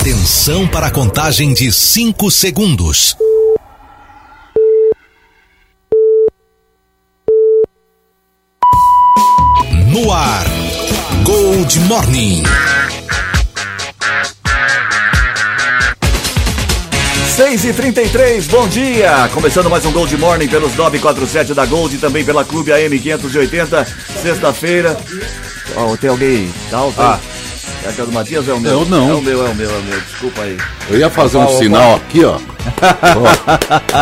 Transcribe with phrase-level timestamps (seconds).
[0.00, 3.14] Atenção para a contagem de 5 segundos.
[9.88, 10.46] No ar,
[11.22, 12.42] Gold Morning.
[17.36, 19.28] 6 e 33 bom dia!
[19.34, 23.86] Começando mais um Gold Morning pelos 947 da Gold e também pela Clube AM 580,
[24.22, 24.98] sexta-feira.
[25.76, 26.50] Ó, tem alguém?
[26.70, 27.20] Tá, tá.
[27.22, 27.39] Ah.
[27.84, 28.70] É que é do Matias ou é o meu?
[28.72, 29.10] Eu não.
[29.10, 30.00] É o meu, é o meu, é o meu.
[30.00, 30.56] Desculpa aí.
[30.90, 32.38] Eu ia fazer um Opa, sinal aqui, ó.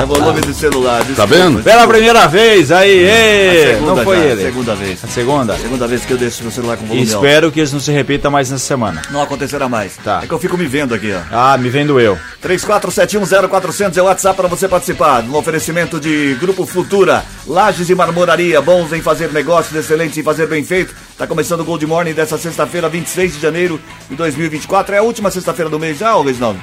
[0.02, 0.98] É volume do celular.
[1.04, 1.22] desculpa.
[1.22, 1.62] Tá vendo?
[1.62, 4.42] Pela primeira vez, aí, ê, Segunda não foi já, ele.
[4.42, 5.04] Segunda vez.
[5.04, 5.56] A segunda?
[5.56, 7.24] Segunda vez que eu deixo meu celular com volume alto.
[7.24, 9.00] Espero que isso não se repita mais nessa semana.
[9.10, 9.96] Não acontecerá mais.
[10.02, 10.20] Tá.
[10.24, 11.20] É que eu fico me vendo aqui, ó.
[11.30, 12.18] Ah, me vendo eu.
[12.44, 15.22] 34710400 é o WhatsApp para você participar.
[15.22, 20.46] No oferecimento de Grupo Futura, Lages e Marmoraria, bons em fazer negócios, excelentes em fazer
[20.46, 20.94] bem feito.
[21.18, 24.94] Tá começando o Gold Morning dessa sexta-feira, 26 de janeiro de 2024.
[24.94, 26.60] É a última sexta-feira do mês já, ô Reginaldo?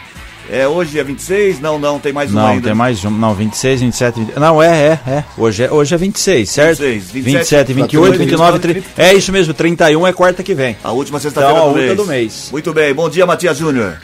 [0.49, 1.59] É hoje é 26?
[1.59, 2.63] Não, não, tem mais uma Não, ainda.
[2.67, 3.09] tem mais um.
[3.09, 4.35] Não, 26, 27, 20...
[4.39, 5.23] Não, é, é, é.
[5.37, 6.83] Hoje é, hoje é 26, certo?
[6.83, 9.01] 26, 27, 27, 28, 29, 29, 30.
[9.01, 10.77] É isso mesmo, 31 é quarta que vem.
[10.83, 11.97] A última sexta-feira Então, do, mês.
[11.97, 12.49] do mês.
[12.51, 12.93] Muito bem.
[12.93, 13.97] Bom dia, Matias Júnior.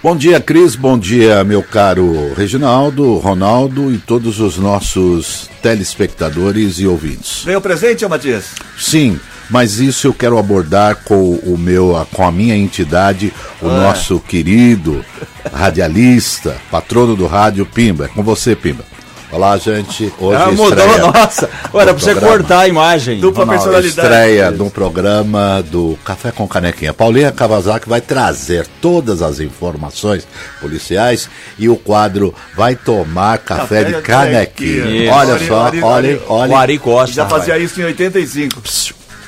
[0.00, 0.76] Bom dia, Cris.
[0.76, 7.44] Bom dia, meu caro Reginaldo, Ronaldo e todos os nossos telespectadores e ouvintes.
[7.44, 8.50] Ganhou presente, Matias?
[8.78, 9.18] Sim,
[9.50, 13.32] mas isso eu quero abordar com o meu, com a minha entidade,
[13.62, 13.80] o Ah.
[13.82, 15.04] nosso querido
[15.52, 18.06] radialista, patrono do rádio Pimba.
[18.06, 18.84] É com você, Pimba.
[19.30, 20.10] Olá, gente.
[20.18, 21.50] Hoje Ah, mudou, estreia nossa.
[21.74, 23.20] Era pra você cortar a imagem.
[23.20, 23.62] Dupla Ronaldo.
[23.70, 24.08] personalidade.
[24.08, 26.94] estreia de um programa do Café com Canequinha.
[26.94, 30.26] Paulinha Kawasaki vai trazer todas as informações
[30.62, 34.86] policiais e o quadro vai tomar café, de canequinha.
[35.04, 35.12] Isso.
[35.12, 36.20] Olha Olha, só, olha, olha, olha.
[36.26, 36.56] O olha.
[36.56, 37.14] Ari Costa.
[37.14, 38.62] Já fazia isso em 85.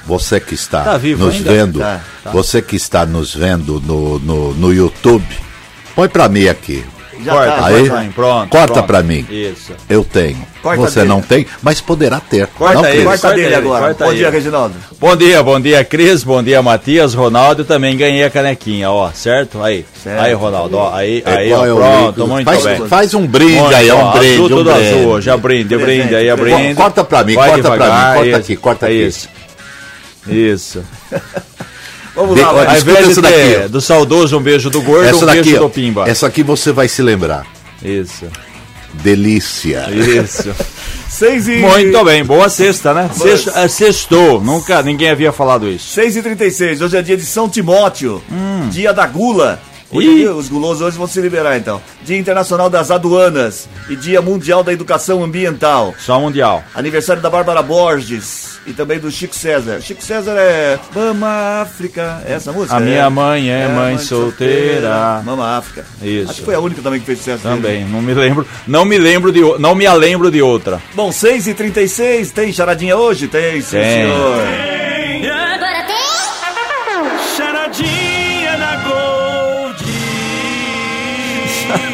[0.07, 1.53] Você que está Tá vivo nos ainda?
[1.53, 2.01] vendo, Tá,
[2.33, 5.25] você que está nos vendo no, no, no YouTube,
[5.95, 6.85] põe pra mim aqui.
[7.23, 7.67] Já Corta, tá.
[7.67, 8.49] Aí, corta, pronto.
[8.49, 9.27] corta pra mim.
[9.29, 9.73] Isso.
[9.91, 10.39] Eu tenho.
[10.63, 11.09] Corta você dele.
[11.11, 12.47] não tem, mas poderá ter.
[12.47, 13.05] Corta não, aí, Cris?
[13.05, 13.85] Corta Corta dele ele, agora.
[13.89, 14.19] corta Bom ele.
[14.21, 14.75] dia, Reginaldo.
[14.99, 19.63] Bom dia, bom dia, Cris, bom dia, Matias, Ronaldo, também ganhei a canequinha, ó, certo?
[19.63, 20.19] Aí, Certo.
[20.23, 22.89] aí, Ronaldo, ó, aí, É, aí, ó, é pronto, muito faz, bem.
[22.89, 24.33] faz um brinde Muito, aí, é um ó, brinde.
[24.33, 24.89] azul, um tudo brinde.
[24.89, 26.75] azul, já brinde, brinde, aí, brinde.
[26.75, 29.07] Corta pra mim, Vai corta pra devagar, mim, corta aqui, corta é aqui.
[29.07, 29.29] Isso.
[30.27, 30.85] Isso.
[32.15, 32.67] Vamos lá, vai.
[32.67, 33.69] Ao invés de essa daqui, ter ó.
[33.69, 36.09] do saudoso um beijo do gordo, Essa um daqui, beijo ó, do pimba.
[36.09, 37.47] essa aqui você vai se lembrar.
[37.83, 38.27] Isso,
[38.95, 39.87] Delícia.
[39.91, 40.51] isso.
[41.09, 41.57] Seis e...
[41.57, 43.11] Muito bem, boa sexta, né?
[43.13, 45.89] Sexta, é, sextou, nunca, ninguém havia falado isso.
[45.93, 48.23] 6 e 36 hoje é dia de São Timóteo,
[48.71, 49.61] dia da gula.
[49.93, 50.25] Hoje Ih.
[50.25, 51.83] é os gulosos hoje vão se liberar então.
[52.05, 55.95] Dia Internacional das Aduanas e Dia Mundial da Educação Ambiental.
[55.99, 56.63] Só mundial.
[56.75, 59.81] Aniversário da Bárbara Borges e também do Chico César.
[59.81, 62.77] Chico César é Mama África, é essa música?
[62.77, 62.85] A é.
[62.85, 65.23] minha mãe é mãe solteira.
[65.25, 65.85] Mama África.
[66.01, 66.31] Isso.
[66.31, 67.43] Acho que foi a única também que fez sucesso.
[67.43, 67.57] dele.
[67.57, 70.81] Também, não me lembro, não me lembro de, não me lembro de outra.
[70.95, 73.27] Bom, 6 e 36 tem charadinha hoje?
[73.27, 74.07] Tem, sim, Tem.
[74.07, 74.37] senhor.
[74.37, 74.80] Agora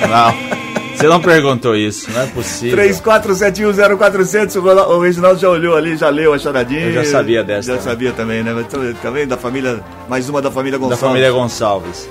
[0.09, 0.57] Não.
[0.97, 2.79] Você não perguntou isso, não é possível.
[2.79, 4.57] 34710400,
[4.89, 6.87] o Reginaldo já olhou ali, já leu a charadinha.
[6.87, 7.85] Eu já sabia dessa Já também.
[7.93, 8.53] sabia também, né?
[8.55, 9.25] Mas tá- tá?
[9.27, 11.07] Da família, mais uma da família Da Gonçalves.
[11.09, 12.09] família Gonçalves.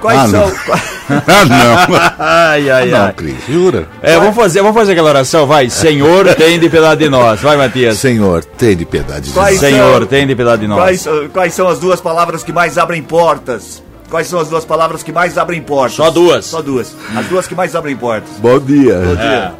[0.00, 0.40] Quais Ah, são?
[1.08, 1.22] não.
[1.26, 1.96] ah, não.
[2.18, 3.12] Ai, ai, Não, ai.
[3.12, 3.88] Cris, jura?
[4.02, 5.68] É, vamos fazer, vamos fazer aquela oração, vai.
[5.70, 7.40] Senhor, tem de piedade de nós.
[7.40, 7.98] Vai, Matias.
[7.98, 9.58] Senhor, tem de piedade de nós.
[9.58, 10.78] Senhor, são- tem de piedade de nós.
[10.78, 13.82] Quais, ah, quais são as duas palavras que mais abrem portas?
[14.10, 15.94] Quais são as duas palavras que mais abrem portas?
[15.96, 16.44] Só duas.
[16.46, 16.94] Só duas.
[17.16, 18.30] As duas que mais abrem portas.
[18.38, 18.94] Bom dia.
[18.94, 19.52] É.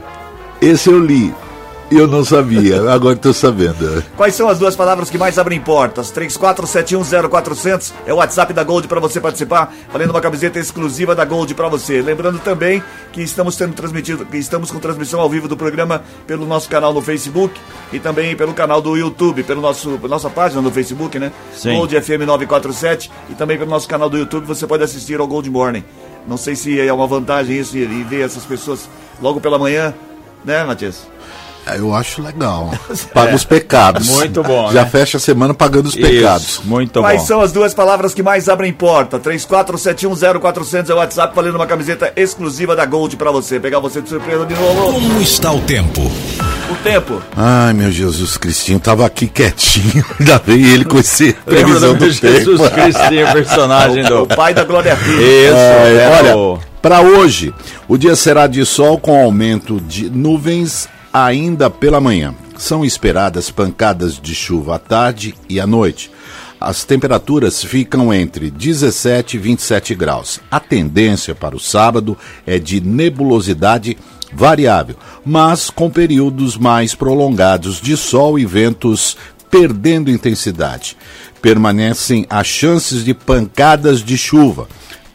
[0.60, 1.34] Esse eu li.
[1.90, 4.02] Eu não sabia, agora estou sabendo.
[4.16, 6.10] Quais são as duas palavras que mais abrem portas?
[6.12, 11.54] 34710400 é o WhatsApp da Gold para você participar, valendo uma camiseta exclusiva da Gold
[11.54, 12.00] para você.
[12.00, 16.46] Lembrando também que estamos sendo transmitido, que estamos com transmissão ao vivo do programa pelo
[16.46, 17.54] nosso canal no Facebook
[17.92, 21.30] e também pelo canal do YouTube, pelo nosso pela nossa página no Facebook, né?
[21.54, 21.74] Sim.
[21.74, 25.48] Gold FM 947 e também pelo nosso canal do YouTube você pode assistir ao Gold
[25.50, 25.84] Morning.
[26.26, 28.88] Não sei se é uma vantagem isso e e ver essas pessoas
[29.20, 29.94] logo pela manhã,
[30.44, 31.06] né, Matias?
[31.76, 32.72] Eu acho legal.
[33.14, 34.08] Paga os pecados.
[34.08, 34.90] Muito bom, Já né?
[34.90, 36.46] fecha a semana pagando os pecados.
[36.46, 37.26] Isso, muito Quais bom.
[37.26, 39.18] são as duas palavras que mais abrem porta?
[39.18, 43.58] 34710400 é o WhatsApp, valendo uma camiseta exclusiva da Gold pra você.
[43.58, 44.92] Pegar você de surpresa de novo.
[44.92, 46.00] Como está o tempo?
[46.70, 47.22] O tempo.
[47.36, 50.04] Ai, meu Jesus Cristinho, tava aqui quietinho.
[50.18, 52.74] Ainda veio ele com esse previsão do do Jesus tempo.
[52.74, 54.22] Cristinho, personagem do...
[54.22, 55.18] O pai da Glória Pires.
[55.18, 57.54] Isso, Ai, é olha, o- para hoje,
[57.88, 62.34] o dia será de sol com aumento de nuvens ainda pela manhã.
[62.58, 66.10] São esperadas pancadas de chuva à tarde e à noite.
[66.60, 70.40] as temperaturas ficam entre 17 e 27 graus.
[70.50, 72.16] A tendência para o sábado
[72.46, 73.98] é de nebulosidade
[74.32, 74.96] variável,
[75.26, 79.14] mas com períodos mais prolongados de sol e ventos
[79.50, 80.96] perdendo intensidade.
[81.42, 84.66] Permanecem as chances de pancadas de chuva.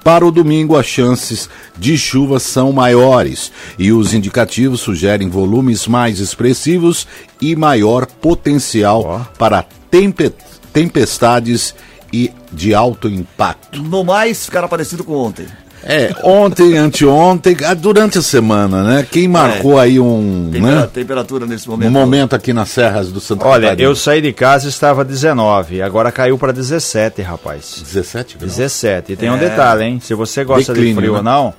[0.04, 6.20] Para o domingo, as chances de chuva são maiores e os indicativos sugerem volumes mais
[6.20, 7.06] expressivos
[7.42, 10.34] e maior potencial para tempe
[10.72, 11.76] tempestades
[12.14, 13.82] e de alto impacto.
[13.82, 15.48] No mais, ficará parecido com ontem.
[15.84, 19.08] É, ontem, anteontem, ah, durante a semana, né?
[19.10, 20.90] Quem marcou aí um, Tempera- né?
[20.94, 21.92] Temperatura nesse um momento.
[21.92, 23.88] momento aqui nas serras do Santa Olha, Catarina?
[23.90, 27.82] eu saí de casa e estava 19, agora caiu para 17, rapaz.
[27.86, 28.56] 17 graus.
[28.56, 29.14] 17.
[29.14, 29.40] E tem um É.
[29.40, 30.00] detalhe, hein?
[30.04, 31.18] Se você gosta de frio né?
[31.20, 31.54] ou não,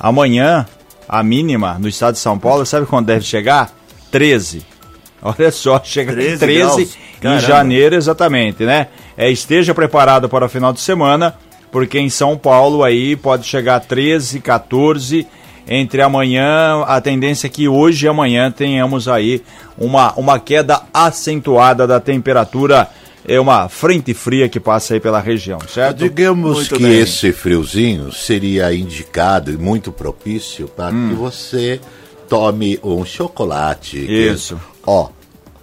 [0.00, 0.66] amanhã,
[1.08, 3.70] a mínima no estado de São Paulo, sabe quando deve chegar?
[4.10, 4.64] 13.
[5.20, 6.88] Olha só, chega 13 em 13
[7.20, 7.42] graus.
[7.42, 8.86] em janeiro, exatamente, né?
[9.16, 11.34] É, esteja preparado para o final de semana,
[11.70, 15.26] porque em São Paulo aí pode chegar a 13, 14.
[15.70, 19.42] Entre amanhã, a tendência é que hoje e amanhã tenhamos aí
[19.76, 22.88] uma, uma queda acentuada da temperatura.
[23.26, 25.98] É uma frente fria que passa aí pela região, certo?
[25.98, 26.98] Digamos Muito que bem.
[27.00, 31.78] esse friozinho seria indicado e muito propício para que você
[32.26, 33.98] tome um chocolate.
[34.06, 34.58] que- Isso.
[34.86, 35.10] Ó,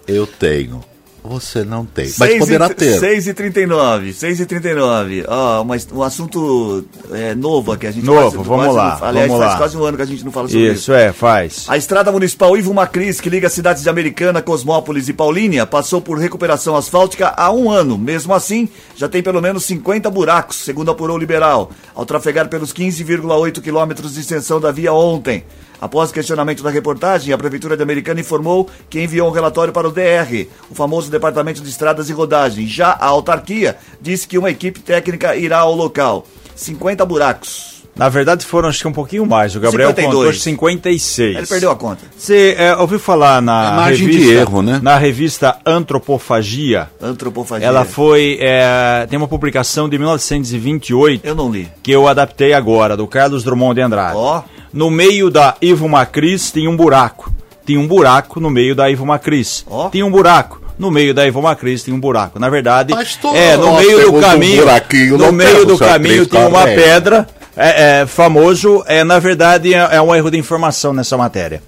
[0.06, 0.84] eu tenho.
[1.28, 2.04] Você não tem.
[2.04, 2.98] Mas Seis poderá e, ter.
[2.98, 7.86] 6 e 39 6 e 39 Ó, mas um assunto é, novo aqui.
[7.86, 9.58] A gente Novo, vamos lá, não- aliás, vamos faz lá.
[9.58, 10.74] quase um ano que a gente não fala sobre isso.
[10.74, 11.64] Isso, é, faz.
[11.68, 16.00] A estrada municipal Ivo Macris, que liga as cidades de Americana, Cosmópolis e Paulínia, passou
[16.00, 17.98] por recuperação asfáltica há um ano.
[17.98, 22.72] Mesmo assim, já tem pelo menos 50 buracos, segundo apurou o Liberal, ao trafegar pelos
[22.72, 25.44] 15,8 quilômetros de extensão da via ontem.
[25.80, 29.92] Após questionamento da reportagem, a Prefeitura de Americana informou que enviou um relatório para o
[29.92, 32.66] DR, o famoso Departamento de Estradas e Rodagem.
[32.66, 36.26] Já a autarquia disse que uma equipe técnica irá ao local.
[36.54, 37.75] 50 buracos.
[37.96, 39.56] Na verdade foram acho que um pouquinho mais.
[39.56, 40.14] O Gabriel 52.
[40.26, 41.36] contou 56.
[41.36, 42.02] Ele perdeu a conta.
[42.16, 44.80] Você é, ouviu falar na É margem revista, de erro, né?
[44.82, 46.90] na revista Antropofagia?
[47.00, 47.66] Antropofagia.
[47.66, 51.68] Ela foi é, tem uma publicação de 1928 Eu não li.
[51.82, 54.16] que eu adaptei agora do Carlos Drummond de Andrade.
[54.16, 54.42] Ó.
[54.72, 57.32] No meio da Ivo Macris tem um buraco.
[57.64, 59.64] Tem um buraco no meio da Ivo Macris.
[59.68, 59.88] Ó.
[59.88, 60.60] Tem um buraco.
[60.78, 62.38] No meio da Ivo Macris tem um buraco.
[62.38, 66.26] Na verdade, Mas todo é no meio do um caminho, buraquinho no meio do caminho
[66.26, 68.84] tem uma pedra é, é, famoso.
[68.86, 71.62] É na verdade é, é um erro de informação nessa matéria.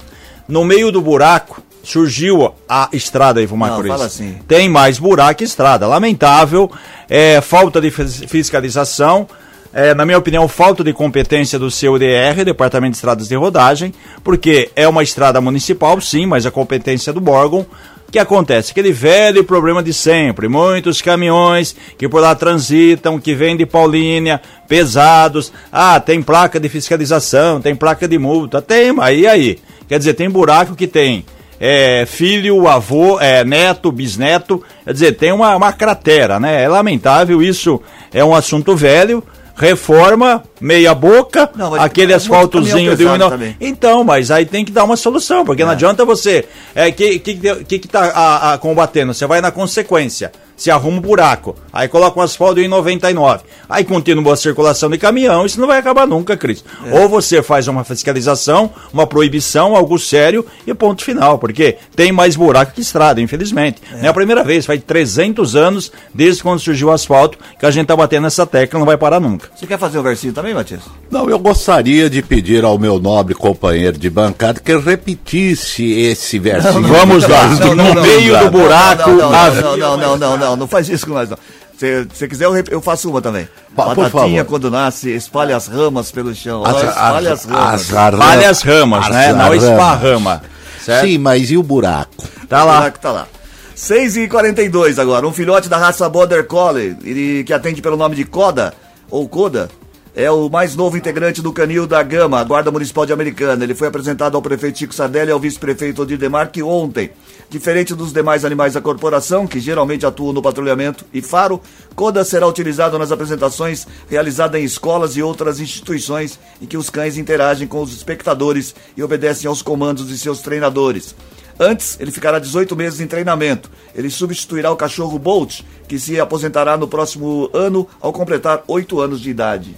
[0.46, 3.56] No meio do buraco surgiu a estrada Ivo
[3.96, 4.38] fala assim.
[4.46, 5.86] Tem mais buraco que estrada.
[5.86, 6.70] Lamentável,
[7.08, 9.26] é, falta de fis- fiscalização.
[9.72, 13.92] É, na minha opinião, falta de competência do CUDR, Departamento de Estradas de Rodagem,
[14.24, 17.66] porque é uma estrada municipal, sim, mas a competência do órgão.
[18.10, 18.70] Que acontece?
[18.70, 20.48] Aquele velho problema de sempre.
[20.48, 25.52] Muitos caminhões que por lá transitam, que vêm de Paulínia, pesados.
[25.70, 28.62] Ah, tem placa de fiscalização, tem placa de multa.
[28.62, 29.58] Tem, mas e aí?
[29.86, 31.24] Quer dizer, tem buraco que tem
[31.60, 34.62] é, filho, avô, é, neto, bisneto.
[34.84, 36.62] Quer dizer, tem uma, uma cratera, né?
[36.62, 37.80] É lamentável, isso
[38.12, 39.22] é um assunto velho.
[39.58, 43.30] Reforma, meia boca, Não, aquele é asfaltozinho de um não-.
[43.60, 46.44] Então, mas aí tem que dar uma solução, porque não adianta você.
[46.74, 47.34] É, que, que,
[47.64, 49.12] que, que tá a, a combatendo?
[49.12, 50.30] Você vai na consequência.
[50.58, 53.44] Se arruma um buraco, aí coloca um asfalto em 99.
[53.68, 56.64] Aí continua a circulação de caminhão, isso não vai acabar nunca, Cris.
[56.84, 57.00] É.
[57.00, 62.34] Ou você faz uma fiscalização, uma proibição, algo sério e ponto final, porque tem mais
[62.34, 63.80] buraco que estrada, infelizmente.
[63.92, 63.98] É.
[63.98, 67.70] Não é a primeira vez, faz 300 anos desde quando surgiu o asfalto que a
[67.70, 69.48] gente tá batendo nessa tecla, não vai parar nunca.
[69.54, 70.82] Você quer fazer um versinho também, Matias?
[71.10, 76.82] Não, eu gostaria de pedir ao meu nobre companheiro de bancada que repetisse esse versinho.
[76.82, 79.30] Vamos lá, Não, não, no não, meio não, do não, buraco, Não,
[79.76, 81.38] não, não, não, não, não, não, não faz isso com nós, não.
[81.78, 83.48] Se você quiser, eu, eu faço uma também.
[83.76, 86.64] Pa- Batatinha, quando nasce, espalha as ramas pelo chão.
[86.64, 87.80] As- espalha as, as- ramas.
[87.82, 88.18] as ramas.
[88.20, 89.32] Palha as ramas, As né?
[89.32, 90.42] Não esparrama.
[90.84, 91.06] Certo?
[91.06, 92.10] Sim, mas e o buraco?
[92.48, 92.76] Tá O lá.
[92.78, 93.28] buraco tá lá.
[93.74, 95.26] 6 e 42 agora.
[95.26, 98.74] Um filhote da raça Border Collie, ele, que atende pelo nome de Coda,
[99.08, 99.68] ou Coda,
[100.16, 103.62] é o mais novo integrante do Canil da Gama, a Guarda Municipal de Americana.
[103.62, 107.10] Ele foi apresentado ao prefeito Chico Sardelli e ao vice-prefeito Odir Demarque ontem.
[107.50, 111.60] Diferente dos demais animais da corporação, que geralmente atuam no patrulhamento e faro,
[111.94, 117.16] Coda será utilizado nas apresentações realizadas em escolas e outras instituições em que os cães
[117.16, 121.14] interagem com os espectadores e obedecem aos comandos de seus treinadores.
[121.58, 123.70] Antes, ele ficará 18 meses em treinamento.
[123.94, 129.20] Ele substituirá o cachorro Bolt, que se aposentará no próximo ano ao completar 8 anos
[129.20, 129.74] de idade.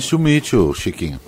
[0.00, 1.20] Se omite, ô Chiquinho.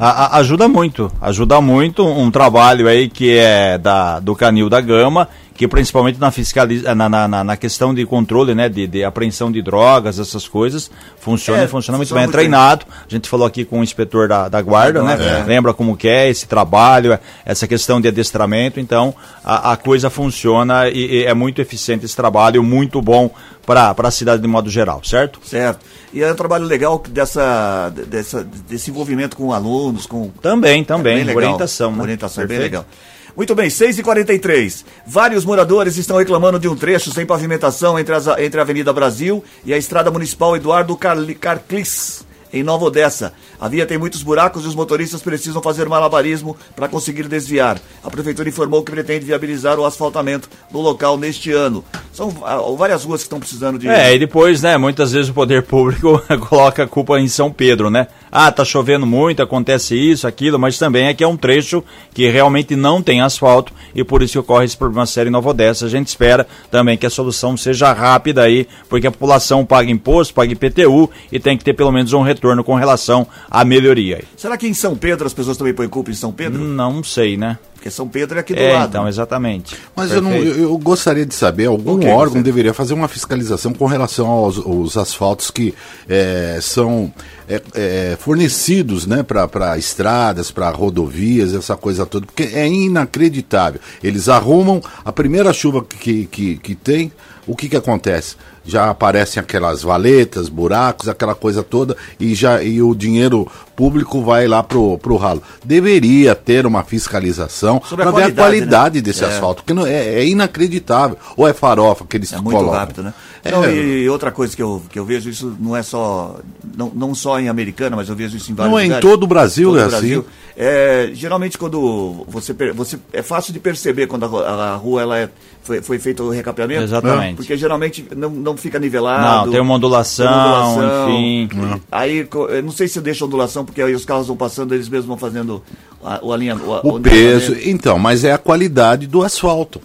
[0.00, 4.80] A- a- ajuda muito, ajuda muito um trabalho aí que é da, do Canil da
[4.80, 9.50] Gama, que principalmente na, fiscaliza, na, na, na questão de controle, né, de, de apreensão
[9.52, 12.22] de drogas, essas coisas, funciona É, e funciona muito bem.
[12.22, 12.32] É bem.
[12.32, 12.86] treinado.
[12.90, 15.40] A gente falou aqui com o inspetor da, da guarda, Da né?
[15.40, 15.44] é.
[15.44, 18.80] Lembra como que é esse trabalho, essa questão de adestramento.
[18.80, 23.30] Então, a, a coisa funciona e, e é muito eficiente esse trabalho, muito bom
[23.66, 25.38] para a cidade de modo geral, certo?
[25.44, 25.80] Certo.
[26.12, 30.30] E é um trabalho legal dessa, dessa, desse envolvimento com alunos, com.
[30.42, 31.16] Também, também.
[31.16, 31.36] Bem legal.
[31.44, 32.02] orientação, né?
[32.02, 32.72] Orientação, é bem Perfeito.
[32.72, 32.86] legal.
[33.36, 34.84] Muito bem, 6h43.
[35.06, 39.42] Vários moradores estão reclamando de um trecho sem pavimentação entre, as- entre a Avenida Brasil
[39.64, 43.32] e a Estrada Municipal Eduardo Carli- Carclis, em Nova Odessa.
[43.58, 47.80] A via tem muitos buracos e os motoristas precisam fazer malabarismo para conseguir desviar.
[48.04, 51.84] A prefeitura informou que pretende viabilizar o asfaltamento do local neste ano.
[52.12, 53.88] São ah, várias ruas que estão precisando de.
[53.88, 57.88] É, e depois, né, muitas vezes o poder público coloca a culpa em São Pedro,
[57.88, 58.08] né?
[58.30, 61.82] Ah, tá chovendo muito, acontece isso, aquilo, mas também é que é um trecho
[62.12, 65.86] que realmente não tem asfalto e por isso ocorre esse problema sério em Nova Odessa.
[65.86, 70.34] A gente espera também que a solução seja rápida aí, porque a população paga imposto,
[70.34, 74.24] paga IPTU e tem que ter pelo menos um retorno com relação à melhoria.
[74.36, 76.60] Será que em São Pedro as pessoas também põem culpa em São Pedro?
[76.62, 77.58] Não sei, né?
[77.74, 78.90] Porque São Pedro é aqui do É, lado.
[78.90, 79.74] então, exatamente.
[79.96, 83.08] Mas eu, não, eu, eu gostaria de saber, algum Ok, órgão você- deveria fazer uma
[83.08, 85.74] fiscalização com relação aos, aos asfaltos que
[86.08, 87.12] eh, são
[87.48, 93.80] eh, eh, fornecidos né, para estradas, para rodovias, essa coisa toda, porque é inacreditável.
[94.02, 97.10] Eles arrumam a primeira chuva que, que, que tem,
[97.48, 98.36] o que, que acontece?
[98.64, 104.46] Já aparecem aquelas valetas, buracos, aquela coisa toda, e já e o dinheiro público vai
[104.46, 105.42] lá pro, pro ralo.
[105.64, 109.02] Deveria ter uma fiscalização para ver a qualidade, né?
[109.02, 109.26] desse É.
[109.26, 111.16] asfalto, porque não, é, é inacreditável.
[111.36, 112.78] Ou é farofa que eles É muito colocam.
[112.78, 113.12] rápido, né?
[113.44, 116.36] É, Não, e outra coisa que eu, que eu vejo, isso não é só.
[116.76, 119.24] Não, não só em Americana, mas eu vejo isso em vários Não, é em todo
[119.24, 120.20] o Brasil Todo é o Brasil.
[120.20, 120.28] assim.
[120.56, 122.98] É, geralmente quando você, você.
[123.12, 125.28] É fácil de perceber quando a, a rua ela é,
[125.62, 126.84] foi, foi feito o recapeamento.
[126.84, 127.36] Exatamente.
[127.36, 129.46] Porque geralmente não, não fica nivelado.
[129.46, 131.10] Não, tem uma ondulação, tem uma ondulação.
[131.10, 131.48] enfim.
[131.90, 132.28] Aí,
[132.62, 135.62] não sei se deixa ondulação, porque aí os carros vão passando, eles mesmos vão fazendo
[136.04, 137.56] a- o alinha, O peso.
[137.64, 139.80] Então, mas é a qualidade do asfalto.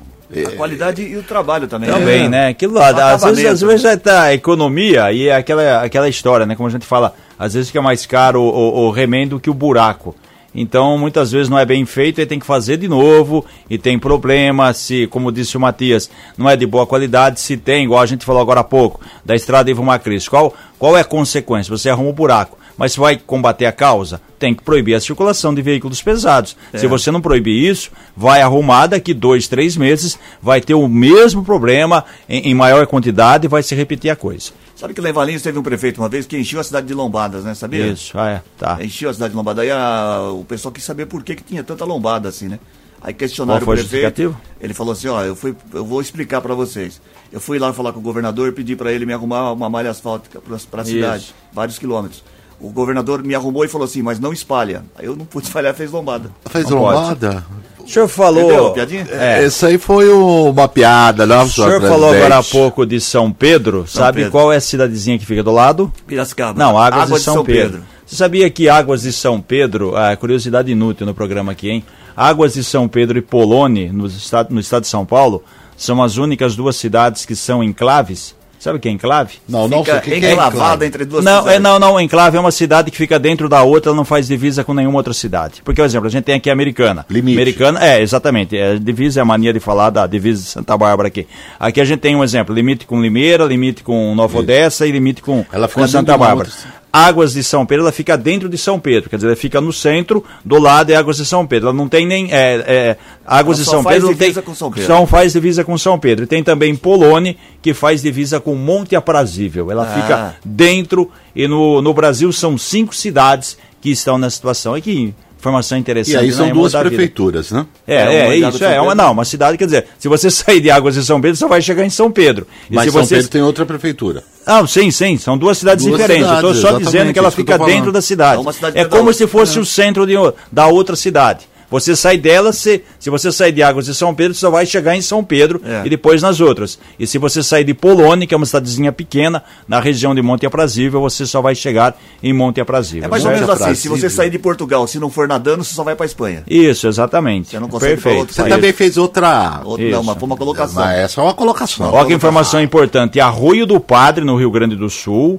[0.46, 1.90] A qualidade e o trabalho também.
[1.90, 2.30] Também, É.
[2.30, 2.48] né?
[2.50, 6.10] Aquilo lá, O às vezes, às vezes já tá a economia e é aquela, aquela
[6.10, 6.54] história, né?
[6.56, 9.54] Como a gente fala, às vezes fica mais caro o, o, o remendo que o
[9.54, 10.14] buraco.
[10.60, 14.00] Então, muitas vezes não é bem feito e tem que fazer de novo e tem
[14.00, 18.08] problema se, como disse o Matias, não é de boa qualidade, se tem, igual a
[18.08, 20.28] gente falou agora há pouco, da estrada Ivo Macris.
[20.28, 21.70] Qual, qual é a consequência?
[21.70, 24.20] Você arruma um buraco, mas você vai combater a causa?
[24.40, 26.58] Tem que proibir a circulação de veículos pesados.
[26.74, 26.80] É.
[26.80, 31.44] Se você não proibir isso, vai arrumar daqui dois, três meses, vai ter o mesmo
[31.44, 34.52] problema em, em maior quantidade e vai se repetir a coisa.
[34.78, 36.94] Sabe que lá em Valinhos teve um prefeito uma vez que encheu a cidade de
[36.94, 37.56] lombadas, né?
[37.56, 37.88] Sabia?
[37.88, 38.78] Isso, ah, é, tá.
[38.84, 39.64] Encheu a cidade de lombada.
[39.64, 42.60] Aí a- o pessoal quis saber por que, que tinha tanta lombada assim, né?
[43.02, 44.38] Aí questionaram Qual foi o prefeito.
[44.62, 47.02] Ele falou assim, ó, eu, fui, eu vou explicar pra vocês.
[47.32, 49.90] Eu fui lá falar com o governador e pedi pra ele me arrumar uma malha
[49.90, 51.36] asfáltica pra, pra cidade, Isso.
[51.52, 52.24] vários quilômetros.
[52.60, 54.84] O governador me arrumou e falou assim, mas não espalha.
[54.96, 56.32] Aí eu não pude espalhar, fez lombada.
[56.50, 57.44] Fez Não pode.
[57.88, 58.44] O senhor falou.
[58.44, 58.72] Entendeu?
[58.72, 59.08] Piadinha?
[59.12, 59.44] É.
[59.46, 63.32] Essa aí foi o- uma piada, não, O senhor falou agora há pouco de São
[63.32, 63.86] Pedro.
[63.88, 64.32] sabe Pedro.
[64.32, 65.92] qual é a cidadezinha que fica do lado?
[66.06, 66.60] Piracicaba.
[66.60, 67.82] Não, Águas Água de São, Pedro.
[68.06, 71.84] Você sabia que Águas de São Pedro, ah, curiosidade inútil no programa aqui, hein?
[72.16, 75.44] Águas de São Pedro e Polone, no estado, no estado de São Paulo,
[75.76, 78.36] são as únicas duas cidades que são enclaves.
[78.60, 79.36] Sabe o que é enclave?
[79.48, 80.86] Não, não Fica é enclavada enclave.
[80.88, 81.56] entre duas Não, cidades.
[81.58, 84.28] é, não, não, enclave é uma cidade que fica dentro da outra, ela não faz
[84.28, 85.62] divisa com nenhuma outra cidade.
[85.64, 87.06] Porque, por exemplo, a gente tem aqui a Americana.
[87.10, 87.38] Limite.
[87.38, 88.58] Americana, é, exatamente.
[88.58, 91.28] É, divisa é a mania de falar da divisa de Santa Bárbara aqui.
[91.60, 95.22] Aqui a gente tem um exemplo, limite com Limeira, limite com Nova Odessa e limite
[95.22, 96.50] com, Ela fica com Santa Bárbara.
[96.50, 96.78] outra.
[97.06, 99.72] Águas de São Pedro, ela fica dentro de São Pedro, quer dizer, ela fica no
[99.72, 101.70] centro, do lado é Águas de São Pedro.
[101.70, 102.32] Ela não tem nem.
[102.32, 104.28] É, é, Águas Ela de São Pedro não tem.
[104.28, 104.88] divisa com São Pedro.
[104.88, 106.24] São faz divisa com São Pedro.
[106.24, 109.72] E tem também Polone, que faz divisa com Monte Aprazível.
[109.72, 110.02] Ela Ah.
[110.02, 114.78] fica dentro, e no, no Brasil são cinco cidades que estão nessa situação.
[114.78, 116.16] E que informação interessante.
[116.16, 116.54] E aí são né?
[116.54, 116.90] duas a vida.
[116.90, 117.66] prefeituras, né?
[117.88, 120.60] É, É, é, é isso, é uma, não, uma cidade, quer dizer, se você sair
[120.60, 122.48] de Águas de São Pedro, você vai chegar em São Pedro.
[122.70, 123.16] E Mas se São você...
[123.16, 124.24] Pedro tem outra prefeitura.
[124.46, 126.32] Ah, sim, sim, são duas cidades Duas diferentes.
[126.32, 127.74] estou só dizendo que ela que fica falando.
[127.74, 128.38] dentro da cidade.
[128.38, 130.16] É uma cidade É como se fosse o centro de,
[130.52, 131.48] da outra cidade.
[131.70, 134.66] Você sai dela, se, se você sair de Águas de São Pedro, você só vai
[134.66, 135.82] chegar em São Pedro É.
[135.86, 136.80] e depois nas outras.
[136.98, 140.46] E se você sair de Polônia, que é uma cidadezinha pequena, na região de Monte
[140.46, 143.06] Aprazível, você só vai chegar em Monte Aprazível.
[143.06, 145.74] É mais ou menos assim, se você sair de Portugal, se não for nadando, você
[145.74, 146.44] só vai pra Espanha.
[146.48, 147.50] Isso, exatamente.
[147.50, 148.20] Você não consegue Perfeito.
[148.20, 148.54] outro Você país.
[148.56, 149.62] também fez outra.
[149.78, 149.90] Isso.
[149.92, 150.82] não, mas foi uma colocação.
[150.84, 151.92] Mas essa é uma colocação.
[151.92, 153.20] Olha que informação importante.
[153.20, 155.38] Arroio do Padre, no Rio Grande do Sul.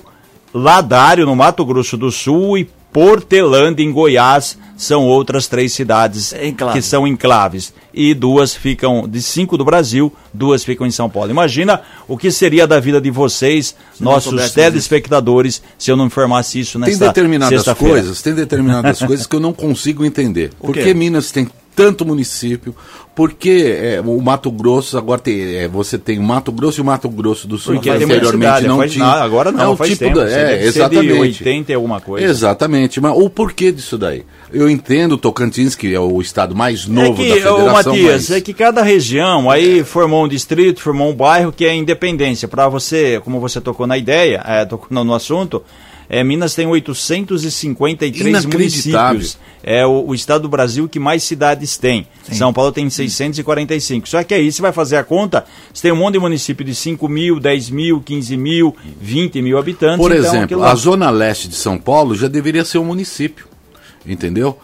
[0.53, 2.59] Ladário, no Mato Grosso do Sul.
[2.59, 6.79] E Portelândia, em Goiás, são outras três cidades Enclave.
[6.79, 7.73] que são enclaves.
[7.93, 11.31] E duas ficam, de cinco do Brasil, duas ficam em São Paulo.
[11.31, 16.61] Imagina o que seria da vida de vocês, não nossos telespectadores, se eu não informasse
[16.61, 20.53] isso Tem nessa determinadas coisas, tem determinadas coisas que eu não consigo entender.
[20.61, 22.75] Por que Minas tem tanto município?
[23.15, 26.83] Por que é, o Mato Grosso agora tem, é, você tem o Mato Grosso e
[26.83, 29.05] o Mato Grosso do Sul Porque que anteriormente não tinha.
[29.05, 30.19] nada, agora não, é o faz tipo tempo.
[30.19, 31.13] da, é, ser de exatamente.
[31.13, 32.27] 80 e alguma coisa.
[32.27, 34.25] Exatamente, mas o porquê disso daí?
[34.53, 37.73] Eu entendo o Tocantins, que é o estado mais É novo da que, federação, ô,
[37.73, 38.31] Matias, mas...
[38.31, 42.49] é que cada região aí formou um distrito, formou um bairro que é independência.
[42.49, 45.63] Para você, como você tocou na ideia, é, tocou no, no assunto,
[46.09, 49.09] é, Minas tem 853 Inacreditável.
[49.19, 49.39] municípios.
[49.63, 52.07] É o, o estado do Brasil que mais cidades tem.
[52.33, 54.09] São Paulo tem 645.
[54.09, 56.75] Só que aí você vai fazer a conta, você tem um monte de município de
[56.75, 59.99] 5 mil, 10 mil, 15 mil, 20 mil habitantes.
[59.99, 63.47] Por então exemplo, aquilo- a zona leste de São Paulo já deveria ser um município,
[64.07, 64.57] entendeu?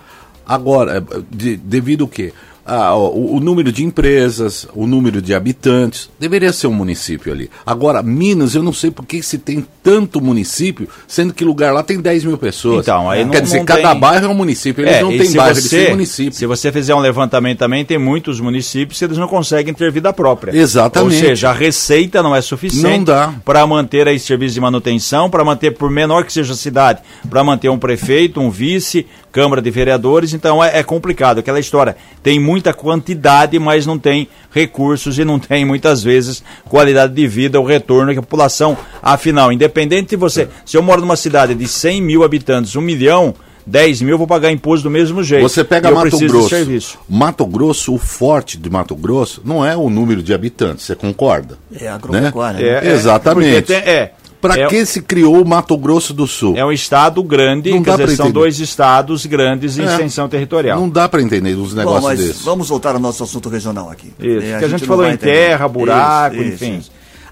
[0.46, 2.32] Agora, é, de- devido o quê?
[2.66, 7.50] Ah, o, o número de empresas, o número de habitantes, deveria ser um município ali.
[7.66, 11.82] Agora, Minas, eu não sei por que se tem tanto município, sendo que lugar lá
[11.82, 12.80] tem 10 mil pessoas.
[12.86, 15.18] Então, aí não- Quer dizer, não cada tem- bairro é um município, eles não e
[15.18, 16.32] têm se bairro, eles você- têm município.
[16.32, 20.10] Se você fizer um levantamento também, tem muitos municípios que eles não conseguem ter vida
[20.12, 20.56] própria.
[20.56, 21.14] Exatamente.
[21.14, 25.44] Ou seja, a receita não é suficiente Não para manter aí serviço de manutenção, para
[25.44, 29.68] manter, por menor que seja a cidade, para manter um prefeito, um vice, Câmara de
[29.70, 30.32] Vereadores.
[30.32, 31.38] Então é, é complicado.
[31.40, 31.96] Aquela história.
[32.22, 37.60] Tem muita quantidade, mas não tem recursos e não tem, muitas vezes, qualidade de vida,
[37.60, 40.48] o retorno que a população, afinal, independente de você.
[40.64, 43.34] Se eu moro numa cidade de 100 mil habitantes, um milhão.
[43.66, 45.40] 10 mil, eu vou pagar imposto do mesmo jeito.
[45.48, 46.50] Você pega eu Mato Grosso.
[46.50, 46.98] serviço.
[47.08, 51.56] Mato Grosso, o forte de Mato Grosso não é o número de habitantes, você concorda?
[51.74, 52.86] É agropecuária, né?
[52.86, 53.72] É, é, Exatamente.
[53.72, 54.12] é.
[54.44, 56.54] Para É- que se criou o Mato Grosso do Sul?
[56.54, 58.32] É um estado grande, Não dá dizer, são entender.
[58.40, 59.86] dois estados grandes em É.
[59.86, 60.78] extensão territorial.
[60.78, 62.42] Não dá para entender uns Bom, negócios mas desses.
[62.42, 64.12] vamos voltar ao nosso assunto regional aqui.
[64.20, 66.82] Isso, É, que a gente não falou em terra, buraco, enfim.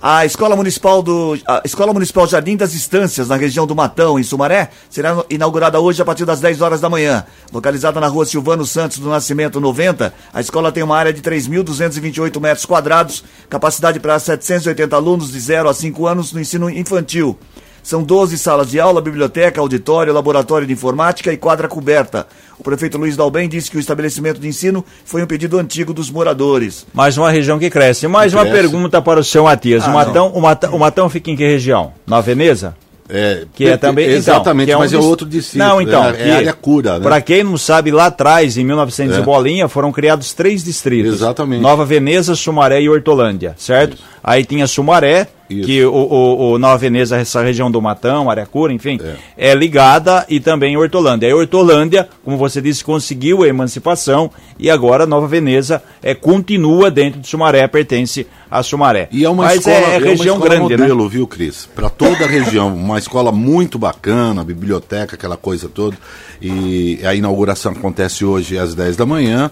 [0.04, 4.24] A Escola Municipal do a Escola Municipal Jardim das Estâncias, na região do Matão, em
[4.24, 7.24] Sumaré, será inaugurada hoje a partir das 10 horas da manhã.
[7.52, 12.40] Localizada na rua Silvano Santos do Nascimento 90, a escola tem uma área de 3.228
[12.40, 17.38] metros quadrados, capacidade para 780 alunos de 0 a 5 anos no ensino infantil.
[17.82, 22.26] São 12 salas de aula, biblioteca, auditório, laboratório de informática e quadra coberta.
[22.58, 26.08] O prefeito Luiz Dalben disse que o estabelecimento de ensino foi um pedido antigo dos
[26.10, 26.86] moradores.
[26.94, 28.06] Mais uma região que cresce.
[28.06, 28.60] Mais Que uma cresce.
[28.60, 29.82] pergunta para o seu Matias.
[29.84, 31.92] Ah, o, Matão, o, Matão, o Matão fica em que região?
[32.06, 32.76] Na Veneza?
[33.08, 34.04] É, Que é também.
[34.06, 35.58] então, Exatamente, que é um mas é outro distrito.
[35.62, 36.04] Não, então.
[36.04, 37.02] É, é área cura, né?
[37.02, 39.20] Para quem não sabe, lá atrás, em 1900 É.
[39.20, 41.14] e bolinha, foram criados três distritos.
[41.14, 41.60] Exatamente.
[41.60, 43.98] Nova Veneza, Sumaré e Hortolândia, certo?
[44.24, 45.66] Aí tinha Sumaré, Isso.
[45.66, 48.98] que o, o- o Nova Veneza, essa região do Matão, Ariacura, enfim,
[49.36, 49.54] é.
[49.54, 51.26] ligada e também Hortolândia.
[51.28, 57.20] Aí Hortolândia, como você disse, conseguiu a emancipação e agora Nova Veneza é, continua dentro
[57.20, 59.08] de Sumaré, pertence a Sumaré.
[59.10, 60.82] E é uma Mas escola, é, é uma região escola grande, né?
[60.82, 61.66] modelo, viu, Cris?
[61.74, 65.96] Para toda a região, uma escola muito bacana, biblioteca, aquela coisa toda.
[66.40, 69.50] E a inauguração acontece hoje às 10 da manhã,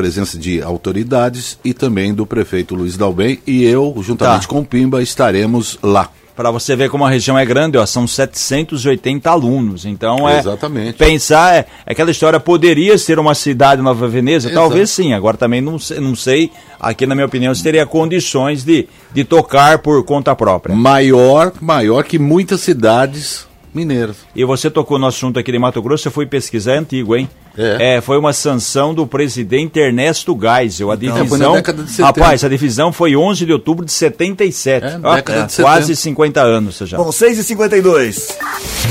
[0.00, 4.48] presença de autoridades e também do prefeito Luiz Dalben e eu, juntamente Tá.
[4.48, 6.08] com o Pimba, estaremos lá.
[6.34, 9.84] Para você ver como a região é grande, ó, são 780 alunos.
[9.84, 10.38] Então é.
[10.38, 10.94] Exatamente.
[10.96, 14.48] Pensar, é, é aquela história poderia ser uma cidade Nova Veneza?
[14.48, 14.54] Exato.
[14.54, 15.12] Talvez sim.
[15.12, 19.22] Agora também não, sei- não sei, aqui na minha opinião, se teria condições de, de
[19.22, 20.74] tocar por conta própria.
[20.74, 24.18] Maior, maior que muitas cidades mineiras.
[24.34, 27.28] E você tocou no assunto aqui de Mato Grosso, você foi pesquisar, é antigo, hein?
[27.58, 28.00] É.
[28.00, 30.90] foi uma sanção do presidente Ernesto Geisel.
[30.90, 31.50] A Então, foi divisão.
[31.50, 32.06] na década de 70.
[32.20, 34.86] rapaz, a divisão foi 11 de outubro de 77.
[34.86, 36.00] É, Ó, década de quase 70.
[36.00, 36.96] 50 anos já.
[36.96, 38.38] Bom, 6 e 52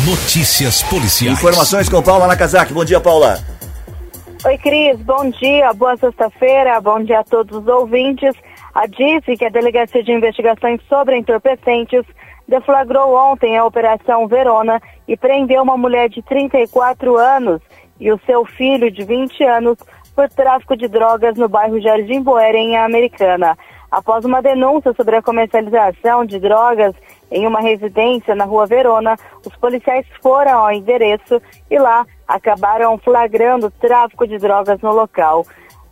[0.06, 1.38] Notícias policiais.
[1.38, 2.74] Informações com Paula Nakazaki.
[2.74, 3.40] Bom dia, Paula.
[4.46, 8.34] Oi, Cris, bom dia, boa sexta-feira, bom dia a todos os ouvintes.
[8.74, 12.04] A DIF, que é a Delegacia de Investigações sobre Entorpecentes,
[12.50, 17.62] deflagrou ontem a Operação Verona e prendeu uma mulher de 34 anos
[18.00, 19.78] e o seu filho de 20 anos
[20.16, 23.58] por tráfico de drogas no bairro Jardim Boer, em Americana.
[23.92, 26.94] Após uma denúncia sobre a comercialização de drogas
[27.32, 33.72] em uma residência na rua Verona, os policiais foram ao endereço e lá acabaram flagrando
[33.72, 35.46] tráfico de drogas no local.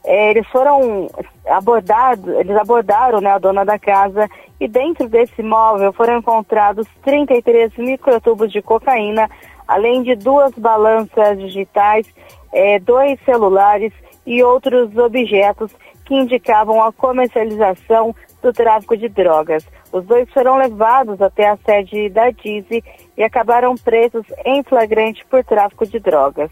[0.07, 1.09] Eh, Eles foram
[1.49, 4.27] abordados, eles abordaram né, a dona da casa
[4.59, 9.29] e dentro desse imóvel foram encontrados 33 microtubos de cocaína,
[9.67, 12.07] além de duas balanças digitais,
[12.53, 13.91] eh, dois celulares
[14.25, 19.67] e outros objetos que indicavam a comercialização do tráfico de drogas.
[19.91, 22.81] Os dois foram levados até a sede da Dize
[23.17, 26.49] e acabaram presos em flagrante por tráfico de drogas.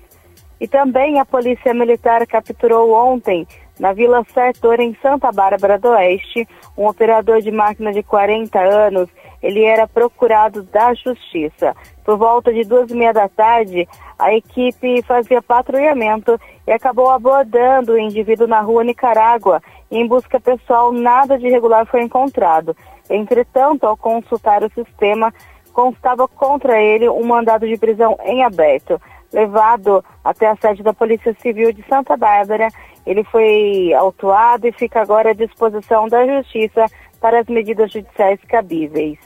[0.59, 3.45] E também a Polícia Militar capturou ontem,
[3.79, 9.09] na Vila Sartor, em Santa Bárbara do Oeste, um operador de máquina de 40 anos.
[9.43, 11.75] Ele era procurado da Justiça.
[12.03, 13.87] Por volta de duas e meia da tarde,
[14.17, 19.61] a equipe fazia patrulhamento e acabou abordando o indivíduo na rua Nicarágua.
[19.91, 22.75] Em busca pessoal, nada de irregular foi encontrado.
[23.09, 25.33] Entretanto, ao consultar o sistema,
[25.73, 28.99] constava contra ele um mandado de prisão em aberto.
[29.35, 32.69] Levado até a sede da Polícia Civil de Santa Bárbara,
[33.05, 36.85] ele foi autuado e fica agora à disposição da Justiça
[37.19, 39.19] para as medidas judiciais cabíveis.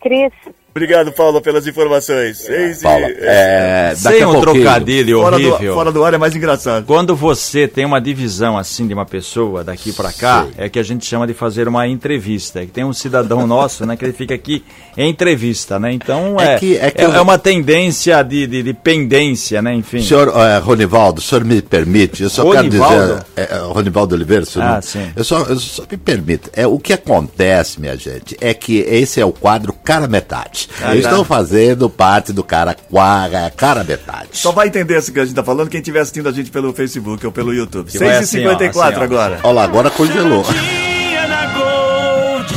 [0.00, 0.32] Cris,
[0.74, 2.38] Obrigado, Paulo, pelas informações.
[2.38, 5.74] Seis e- Paula, é, daqui Sem a um trocadilho fora, do, horrível.
[5.74, 6.86] fora do ar é mais engraçado.
[6.86, 10.82] Quando você tem uma divisão assim de uma pessoa daqui pra cá, é que a
[10.82, 12.60] gente chama de fazer uma entrevista.
[12.62, 14.64] É que tem um cidadão nosso, né, que ele fica aqui
[14.96, 15.92] em entrevista, né?
[15.92, 19.60] Então É é, que- é que é, eu- é uma tendência de, de, de pendência,
[19.60, 19.74] né?
[19.74, 20.00] Enfim.
[20.00, 22.96] Senhor eh, Ronivaldo, o senhor me permite, eu só Ronivaldo?
[22.96, 23.26] quero dizer.
[23.36, 25.12] É, é, Ronivaldo Oliveira, senhor, Ah, não- sim.
[25.14, 26.48] Eu, só, eu só me permito.
[26.54, 30.61] É, o que acontece, minha gente, é que esse é o quadro cara metade.
[30.82, 31.10] Ah, Eles tá.
[31.10, 34.28] estão fazendo parte do cara quadra, cara metade.
[34.32, 36.72] Só vai entender isso que a gente tá falando quem estiver assistindo a gente pelo
[36.72, 37.90] Facebook ou pelo YouTube.
[37.90, 39.02] Que vai assim, ó, 6h54 assim, ó.
[39.02, 39.40] agora.
[39.42, 40.42] Olha lá, agora congelou.
[40.44, 42.54] Dia na Gold.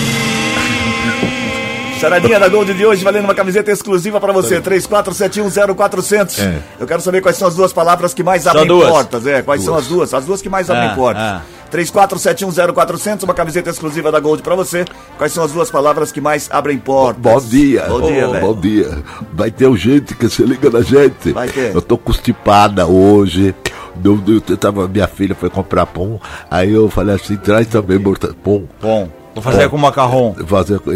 [1.99, 4.59] Charadinha da Gold de hoje valendo uma camiseta exclusiva pra você.
[4.61, 6.39] 34710400.
[6.43, 6.59] É.
[6.79, 8.89] Eu quero saber quais são as duas palavras que mais Só abrem duas.
[8.89, 9.25] portas.
[9.25, 10.13] É, quais são as duas?
[10.13, 11.23] As duas que mais abrem Ah, portas.
[11.23, 11.41] ah.
[11.75, 14.85] 34710400, uma camiseta exclusiva da Gold pra você.
[15.17, 17.21] Quais são as duas palavras que mais abrem portas?
[17.21, 17.85] Bom dia.
[17.87, 18.47] Bom dia, Ô, velho.
[18.47, 19.03] Bom dia.
[19.33, 21.31] Vai ter gente que se liga na gente.
[21.31, 21.73] Vai ter.
[21.75, 23.53] Eu tô constipada hoje.
[24.03, 26.19] Meu Deus, eu tava, minha filha foi comprar pão.
[26.51, 28.67] Aí eu falei assim, traz também morta- pão.
[29.41, 30.35] Fazer com macarrão.
[30.47, 30.91] Fazer, e-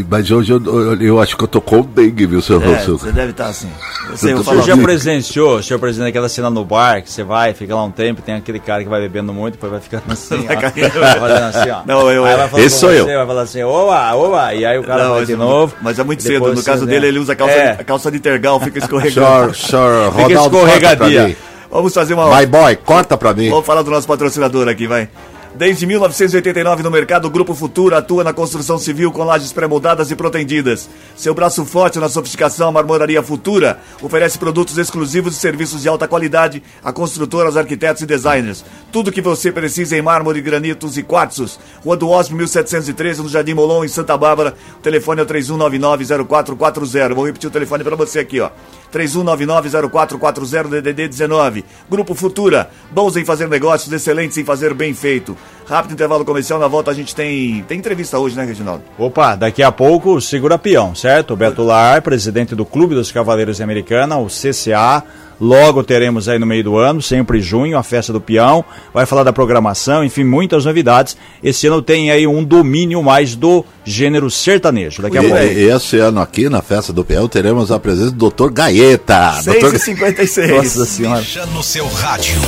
[0.00, 2.78] e- mas hoje eu, eu, eu acho que eu tô com dengue, viu, seu É,
[2.78, 3.68] seu- você deve estar assim.
[4.08, 7.10] Eu sei, eu tô falo Você já presenciou, senhor presidente, aquela cena no bar que
[7.10, 9.80] você vai, fica lá um tempo, tem aquele cara que vai bebendo muito, depois vai
[9.80, 11.80] ficando assim, Vai ó, vai fazendo assim, ó.
[11.86, 13.04] Não, eu- Aí vai Esse sou você, eu.
[13.18, 15.74] Vai falar assim, oba, oba, e aí o cara Não, vai de é- novo.
[15.82, 16.52] Mas é muito cedo.
[16.54, 17.70] No caso você- dele, ele usa a calça, É.
[17.72, 19.54] a calça de tergal, fica escorregando.
[19.54, 21.36] Senhor, senhor, Fica Ronaldo, escorregadia.
[21.70, 22.38] Vamos fazer uma.
[22.38, 23.48] My boy, corta pra mim.
[23.48, 25.08] Vamos falar do nosso patrocinador aqui, vai.
[25.54, 30.16] Desde 1989 no mercado, o Grupo Futuro atua na construção civil com lajes pré-moldadas e
[30.16, 30.88] protendidas.
[31.14, 36.62] Seu braço forte na sofisticação, Marmoraria Futura oferece produtos exclusivos e serviços de alta qualidade
[36.82, 38.64] a construtoras, arquitetos e designers.
[38.90, 41.60] Tudo o que você precisa em mármore, granitos e quartzos.
[41.84, 44.54] Rua do Osmo, 1713, no Jardim Molon, em Santa Bárbara.
[44.78, 47.14] O telefone é o 3199-0440.
[47.14, 48.48] Vou repetir o telefone para você aqui, ó.
[48.92, 51.64] 3199-0440 DDD 19.
[51.90, 55.36] Grupo Futura, bons em fazer negócios, excelentes em fazer bem feito.
[55.66, 58.82] Rápido intervalo comercial, na volta a gente tem tem entrevista hoje, né, Reginaldo?
[58.98, 61.32] Opa, daqui a pouco, segura peão, certo?
[61.34, 65.02] O Beto Lar, presidente do Clube dos Cavaleiros de Americana, o CCA.
[65.40, 68.64] Logo teremos aí no meio do ano, sempre em junho, a festa do peão.
[68.94, 71.16] Vai falar da programação, enfim, muitas novidades.
[71.42, 75.02] Esse ano tem aí um domínio mais do gênero sertanejo.
[75.02, 75.42] Daqui a E, pouco.
[75.44, 78.50] e esse ano aqui, na festa do Peão, teremos a presença do Dr.
[78.52, 79.32] Gaeta.
[79.42, 79.74] 6 Dr.
[79.74, 81.16] e 56 Nossa senhora.
[81.22, 82.40] Deixa no seu rádio.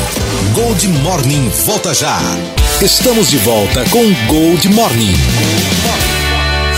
[0.55, 2.19] Gold Morning volta já.
[2.81, 5.15] Estamos de volta com Gold Morning.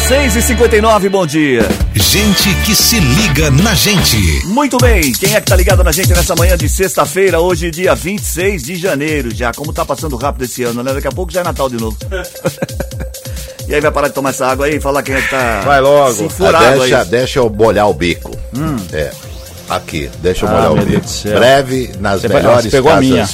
[0.08, 1.66] 6 e 59 bom dia.
[1.94, 4.46] Gente que se liga na gente.
[4.46, 7.94] Muito bem, quem é que tá ligado na gente nessa manhã de sexta-feira, hoje dia
[7.94, 9.52] 26 de janeiro já.
[9.52, 10.92] Como tá passando rápido esse ano, né?
[10.94, 11.96] Daqui a pouco já é Natal de novo.
[13.68, 15.62] e aí vai parar de tomar essa água aí e falar quem é que tá
[15.64, 16.12] Vai logo.
[16.14, 17.04] se Ah, furado deixa, aí.
[17.06, 18.30] deixa eu molhar o bico.
[18.92, 19.10] É.
[19.68, 21.06] Aqui, deixa eu Ah, molhar o bico.
[21.24, 23.08] Breve, nas Você melhores pegou a casas.
[23.10, 23.28] minha.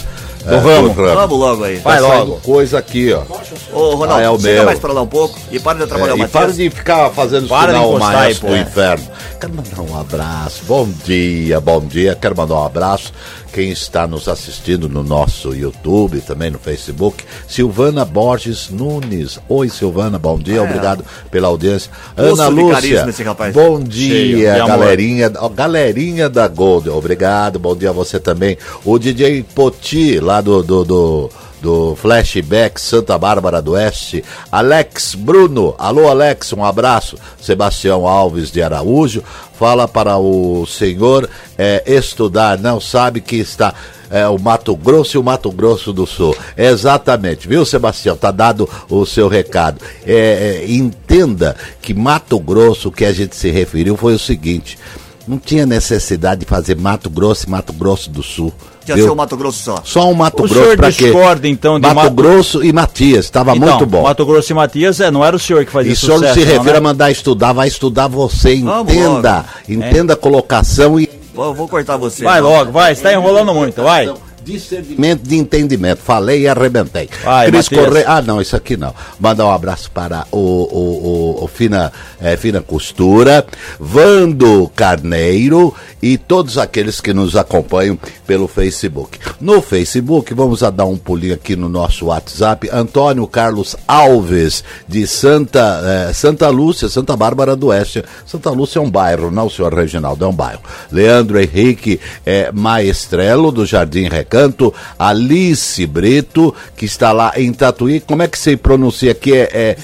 [0.44, 0.88] É, Do ramo.
[0.88, 1.76] do Vamos logo aí.
[1.78, 2.40] Vai Tá logo.
[2.42, 3.22] coisa aqui, ó.
[3.72, 4.64] Ô, Ronaldo, Ah, é o chega meu.
[4.64, 6.30] mais pra lá um pouco e para de atrapalhar É, o e Matias.
[6.32, 8.52] para de ficar fazendo Para sinal maestro pô.
[8.54, 9.06] do inferno.
[9.40, 10.62] Quero mandar um abraço.
[10.66, 12.16] Bom dia, bom dia.
[12.20, 13.12] Quero mandar um abraço.
[13.52, 17.22] Quem está nos assistindo no nosso YouTube, também no Facebook.
[17.46, 19.38] Silvana Borges Nunes.
[19.46, 20.56] Oi, Silvana, bom dia.
[20.56, 20.60] É.
[20.62, 21.90] Obrigado pela audiência.
[22.16, 23.04] Poço Ana Lúcia.
[23.52, 24.66] Bom Cheio dia, amor.
[24.68, 25.30] galerinha.
[25.36, 26.88] ó, Galerinha da Gold.
[26.88, 27.58] Obrigado.
[27.58, 28.56] Bom dia a você também.
[28.84, 31.30] O DJ Poti, lá do- do- do
[31.62, 34.24] do Flashback Santa Bárbara do Oeste.
[34.50, 37.16] Alex Bruno, alô Alex, um abraço.
[37.40, 39.22] Sebastião Alves de Araújo,
[39.56, 43.72] fala para o senhor é, estudar, não sabe que está
[44.10, 46.36] é, o Mato Grosso e o Mato Grosso do Sul.
[46.56, 48.16] Exatamente, viu Sebastião?
[48.16, 49.80] Tá dado o seu recado.
[50.04, 54.76] É, é, entenda que Mato Grosso, que a gente se referiu, foi o seguinte.
[55.26, 58.52] Não tinha necessidade de fazer Mato Grosso e Mato Grosso do Sul.
[58.84, 59.04] Já viu?
[59.04, 59.80] ser o Mato Grosso só.
[59.84, 61.04] Só um Mato O Grosso senhor pra quê?
[61.04, 64.02] discorda, então, de Mato, Mato- Grosso e Matias, estava Então, muito bom.
[64.02, 66.34] Mato Grosso e Matias, é, não era o senhor que fazia E o senhor sucesso,
[66.34, 66.78] se não, refere né?
[66.78, 69.44] a mandar estudar, vai estudar você, Vamos entenda.
[69.68, 72.24] Entenda a colocação e Vou, vou cortar você.
[72.24, 72.50] Vai então.
[72.50, 74.12] logo, vai, você tá enrolando muito, vai.
[74.44, 75.98] Discernimento de entendimento.
[76.02, 77.08] Falei e arrebentei.
[77.22, 77.68] Vai, Cris.
[77.68, 78.04] Correia.
[78.08, 78.94] Ah, não, isso aqui não.
[79.18, 83.44] Mandar um abraço para o, o, o- o Fina, eh, Fina Costura,
[83.78, 89.18] Vando Carneiro e todos aqueles que nos acompanham pelo Facebook.
[89.40, 92.68] No Facebook, vamos a dar um pulinho aqui no nosso WhatsApp.
[92.72, 98.04] Antônio Carlos Alves, de Santa, eh, Santa Lúcia, Santa Bárbara do Oeste.
[98.26, 100.60] Santa Lúcia é um bairro, não, senhor Reginaldo, é um bairro.
[100.90, 104.74] Leandro Henrique eh, Maestrello, do Jardim Recanto.
[104.98, 108.00] Alice Brito, que está lá em Tatuí.
[108.00, 109.36] Como é que se pronuncia aqui?
[109.36, 109.76] É, é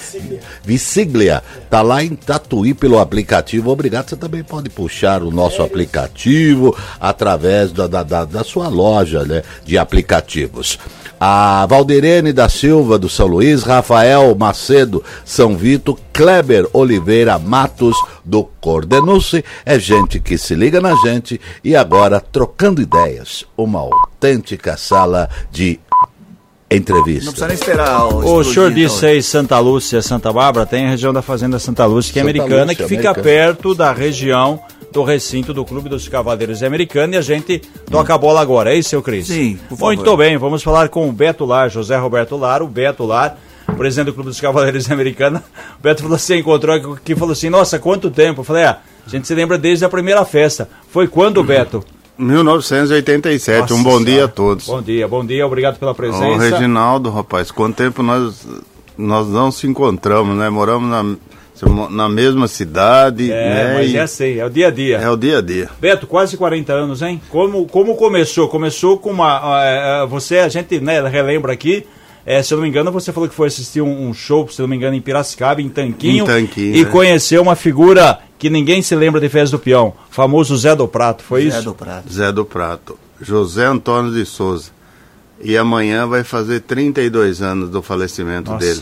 [0.65, 1.41] Visiglia.
[1.63, 3.71] Está lá em Tatuí pelo aplicativo.
[3.71, 4.09] Obrigado.
[4.09, 6.08] Você também pode puxar o nosso aplicativo
[6.99, 10.79] através da, da, da, da sua loja né, de aplicativos.
[11.19, 18.43] A Valderene da Silva, do São Luís, Rafael Macedo, São Vito, Kleber Oliveira Matos, do
[18.61, 25.27] Cordenuce, é gente que se liga na gente e agora trocando ideias, uma autêntica sala
[25.51, 25.79] de
[26.71, 27.31] Não entrevista.
[27.31, 28.05] precisa nem esperar.
[28.05, 28.83] O explodir, senhor então.
[28.83, 32.21] disse aí Santa Lúcia, Santa Bárbara, tem a região da Fazenda Santa Lúcia, que é
[32.21, 33.23] Santa americana, Lúcia, que fica americana.
[33.23, 38.17] perto da região do recinto do Clube dos Cavaleiros Americanos e a gente toca a
[38.17, 39.27] bola agora, é isso, seu Cris?
[39.27, 39.95] Sim, por favor.
[39.95, 43.37] Muito bem, vamos falar com o Beto Lar, José Roberto Lar, o Beto Lar,
[43.77, 45.41] presidente do Clube dos Cavaleiros Americanos.
[45.79, 48.41] O Beto falou assim, encontrou aqui e falou assim, nossa, quanto tempo?
[48.41, 50.67] Eu falei, ah, a gente se lembra desde a primeira festa.
[50.91, 51.83] Foi quando, Beto?
[52.19, 54.25] 1987, Nossa um bom dia Senhora.
[54.25, 54.65] a todos.
[54.67, 56.37] Bom dia, bom dia, obrigado pela Ô, presença.
[56.49, 58.45] Reginaldo, rapaz, quanto tempo nós,
[58.97, 60.49] nós não se encontramos, né?
[60.49, 63.73] Moramos na, na mesma cidade, É, né?
[63.75, 64.97] mas E é assim, é o dia a dia.
[64.97, 65.69] é o dia a dia.
[65.79, 67.21] Beto, quase 40 anos, hein?
[67.29, 68.47] Como, como começou?
[68.49, 69.41] Começou com uma.
[69.63, 71.85] eh, eh, você, a gente né, relembra aqui.
[72.31, 74.61] Eh, se eu não me engano, você falou que foi assistir um, um show, se
[74.61, 76.23] eu não me engano, em Piracicaba, em Tanquinho.
[76.23, 76.89] Em Tanquinho, E né?
[76.91, 79.93] conheceu uma figura que ninguém se lembra de Fez do Peão.
[80.09, 81.63] Famoso Zé do Prato, foi Zé isso?
[81.65, 82.13] do Prato.
[82.13, 84.71] Zé do Prato, José Antônio de Souza.
[85.41, 88.65] E amanhã vai fazer 32 anos do falecimento Nossa.
[88.65, 88.81] dele.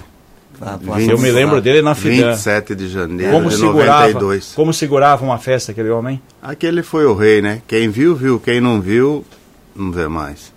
[0.60, 2.32] Ah, pô, Vinte- Eu me lembro dele na Fidan.
[2.32, 4.54] 27 de janeiro Como de segurava, 92.
[4.56, 6.20] como segurava uma festa aquele homem?
[6.42, 7.62] Aquele foi o rei, né?
[7.68, 8.40] Quem viu, viu.
[8.40, 9.24] Quem não viu,
[9.76, 10.52] não vê mais.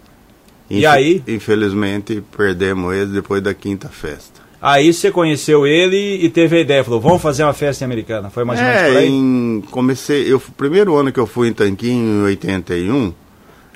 [0.70, 1.22] E aí?
[1.26, 4.40] Infelizmente, perdemos ele depois da quinta festa.
[4.62, 8.28] Aí você conheceu ele e teve a ideia, falou, vamos fazer uma festa em americana.
[8.30, 9.08] Foi mais ou menos por É, aí?
[9.08, 13.12] em, comecei, eu, o primeiro ano que eu fui em Tanquinho, em 81,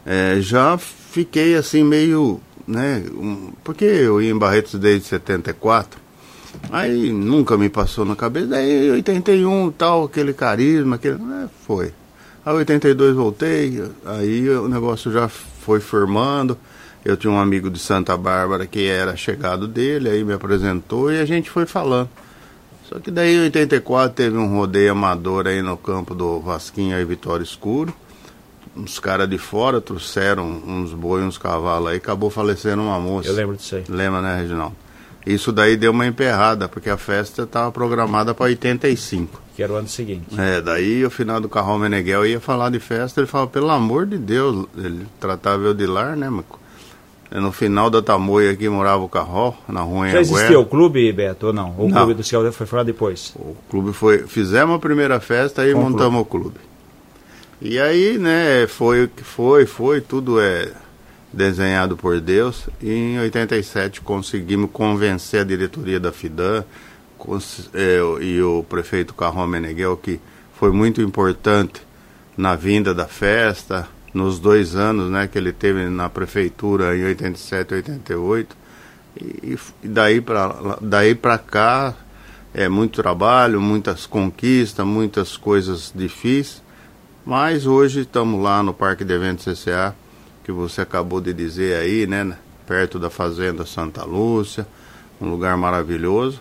[0.04, 5.98] é, já fiquei assim meio, né, um- porque eu ia em Barretos desde 74,
[6.70, 11.92] aí nunca me passou na cabeça, daí em 81 tal, aquele carisma, aquele, né, foi.
[12.44, 16.58] Aí 82 voltei, aí o negócio já foi firmando,
[17.04, 21.20] eu tinha um amigo de Santa Bárbara que era chegado dele, aí me apresentou e
[21.20, 22.08] a gente foi falando.
[22.88, 27.04] Só que daí em 84 teve um rodeio amador aí no campo do Vasquinho aí
[27.04, 27.94] Vitória Escuro.
[28.76, 33.28] Uns caras de fora trouxeram uns boi, uns cavalos aí, acabou falecendo uma moça.
[33.28, 33.84] Eu lembro disso aí.
[33.88, 34.76] Lembra, né, Reginaldo?
[35.26, 39.40] Isso daí deu uma emperrada, porque a festa estava programada para 85.
[39.56, 40.38] Que era o ano seguinte.
[40.38, 44.06] É, daí o final do Carrão Meneghel ia falar de festa, ele falava, pelo amor
[44.06, 46.44] de Deus, ele tratava eu de lar, né, mas
[47.30, 51.48] no final da Tamoia aqui morava o Carró, na rua Já existia o clube, Beto,
[51.48, 51.74] ou não?
[51.78, 51.96] O Não.
[51.96, 53.34] clube dos Cavaleiros foi formado depois.
[53.36, 54.26] O clube foi.
[54.26, 56.58] Fizemos a primeira festa aí Com o montamos o clube.
[57.60, 60.70] E aí, né, foi o que foi, foi, tudo é
[61.32, 62.68] desenhado por Deus.
[62.80, 66.64] E em 87 conseguimos convencer a diretoria da FIDAN
[67.72, 70.20] é, e o prefeito Carrão Meneghel, que
[70.54, 71.82] foi muito importante
[72.36, 77.72] na vinda da festa, nos dois anos né, que ele teve na prefeitura em 87
[77.72, 78.56] e 88.
[79.20, 81.94] E, e daí para daí pra cá
[82.54, 86.62] é muito trabalho, muitas conquistas, muitas coisas difíceis.
[87.26, 89.94] Mas hoje estamos lá no Parque de Eventos CCA,
[90.44, 92.36] que você acabou de dizer aí, né?
[92.66, 94.66] Perto da Fazenda Santa Lúcia,
[95.20, 96.40] um lugar maravilhoso.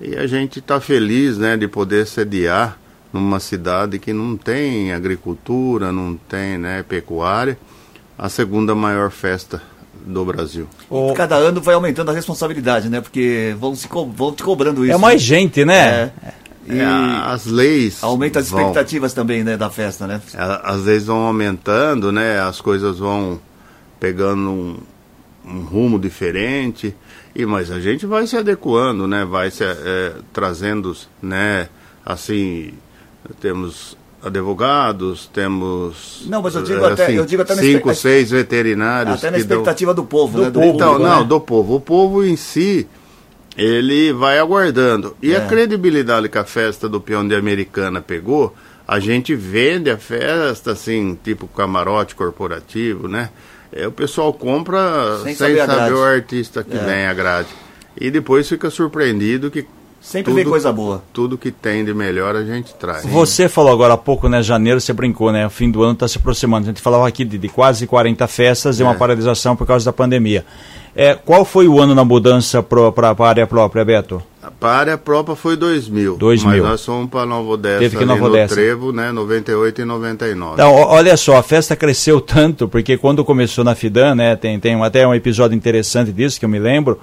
[0.00, 2.78] E a gente está feliz, né, de poder sediar
[3.12, 7.58] numa cidade que não tem agricultura, não tem, né, pecuária,
[8.18, 9.60] a segunda maior festa
[10.06, 10.66] do Brasil.
[10.88, 13.00] O- Cada ano vai aumentando a responsabilidade, né?
[13.00, 14.94] Porque vão, se co- vão te cobrando isso.
[14.94, 16.12] É mais gente, né?
[16.24, 16.32] É.
[16.68, 20.20] E É, as leis aumenta as vão- expectativas também, né, da festa, né?
[20.36, 22.38] A- Às vezes vão aumentando, né?
[22.40, 23.40] As coisas vão
[23.98, 24.76] pegando um,
[25.44, 26.94] um rumo diferente.
[27.34, 29.24] E mas a gente vai se adequando, né?
[29.24, 31.68] Vai se eh, trazendo, né?
[32.04, 32.72] Assim,
[33.40, 38.30] temos advogados, temos Não, mas eu digo eh, até- eu digo até cinco, expectativa- seis
[38.30, 40.50] veterinários Até na que dão- expectativa do povo, do né?
[40.50, 40.74] Do povo.
[40.74, 41.26] Então, público, não, né?
[41.26, 41.74] do povo.
[41.76, 42.86] O povo em si,
[43.56, 45.16] ele vai aguardando.
[45.22, 45.36] E É.
[45.38, 48.54] a credibilidade que a festa do peão de Americana pegou,
[48.86, 53.30] a gente vende a festa, assim, tipo camarote corporativo, né?
[53.72, 56.80] É, o pessoal compra Sem sem, saber saber, o artista que É.
[56.84, 57.48] vem a grade.
[57.98, 59.64] E depois fica surpreendido que
[60.00, 61.02] Sempre vem coisa boa.
[61.12, 63.04] tudo que tem de melhor a gente traz.
[63.04, 64.42] Você falou agora há pouco, né?
[64.42, 65.46] Janeiro você brincou, né?
[65.46, 66.64] O fim do ano está se aproximando.
[66.64, 68.96] A gente falava aqui de, de quase 40 festas e uma É.
[68.96, 70.44] paralisação por causa da pandemia.
[70.96, 74.22] É, qual foi o ano na mudança para a área própria, Beto?
[74.58, 76.16] Para a área própria foi 2000.
[76.16, 76.62] 2000.
[76.62, 78.54] Mas nós fomos para Nova Odessa, Teve que Nova no Odessa.
[78.54, 79.12] Trevo, né?
[79.12, 80.54] 98 e 99.
[80.54, 84.82] Então, olha só, a festa cresceu tanto, porque quando começou na Fidan, né, tem, tem
[84.82, 86.98] até um episódio interessante disso que eu me lembro,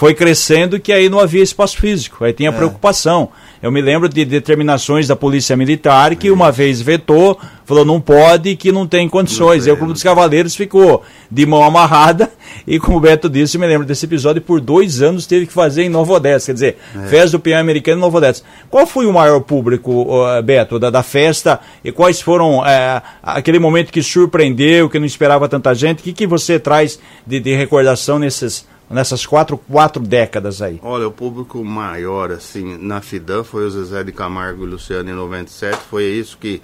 [0.00, 3.28] foi crescendo que aí não havia espaço físico, aí tinha preocupação.
[3.62, 8.56] Eu me lembro de determinações da Polícia Militar que uma vez vetou, falou não pode,
[8.56, 9.66] que não tem condições.
[9.66, 12.30] aí o Clube dos Cavaleiros ficou de mão amarrada
[12.66, 15.52] e, como o Beto disse, eu me lembro desse episódio, por dois anos teve que
[15.52, 16.78] fazer em Nova Odessa, quer dizer,
[17.10, 18.42] festa do peão americano em Nova Odessa.
[18.70, 20.06] Qual foi o maior público,
[20.42, 25.46] Beto, da, da festa e quais foram é, aquele momento que surpreendeu, que não esperava
[25.46, 26.00] tanta gente?
[26.00, 30.80] O que, que você traz de, de recordação nesses, nessas quatro, quatro décadas aí?
[30.82, 35.14] Olha, o público maior, assim, na FIDAN foi o Zezé de Camargo e Luciano em
[35.14, 35.78] 97.
[35.88, 36.60] Foi isso que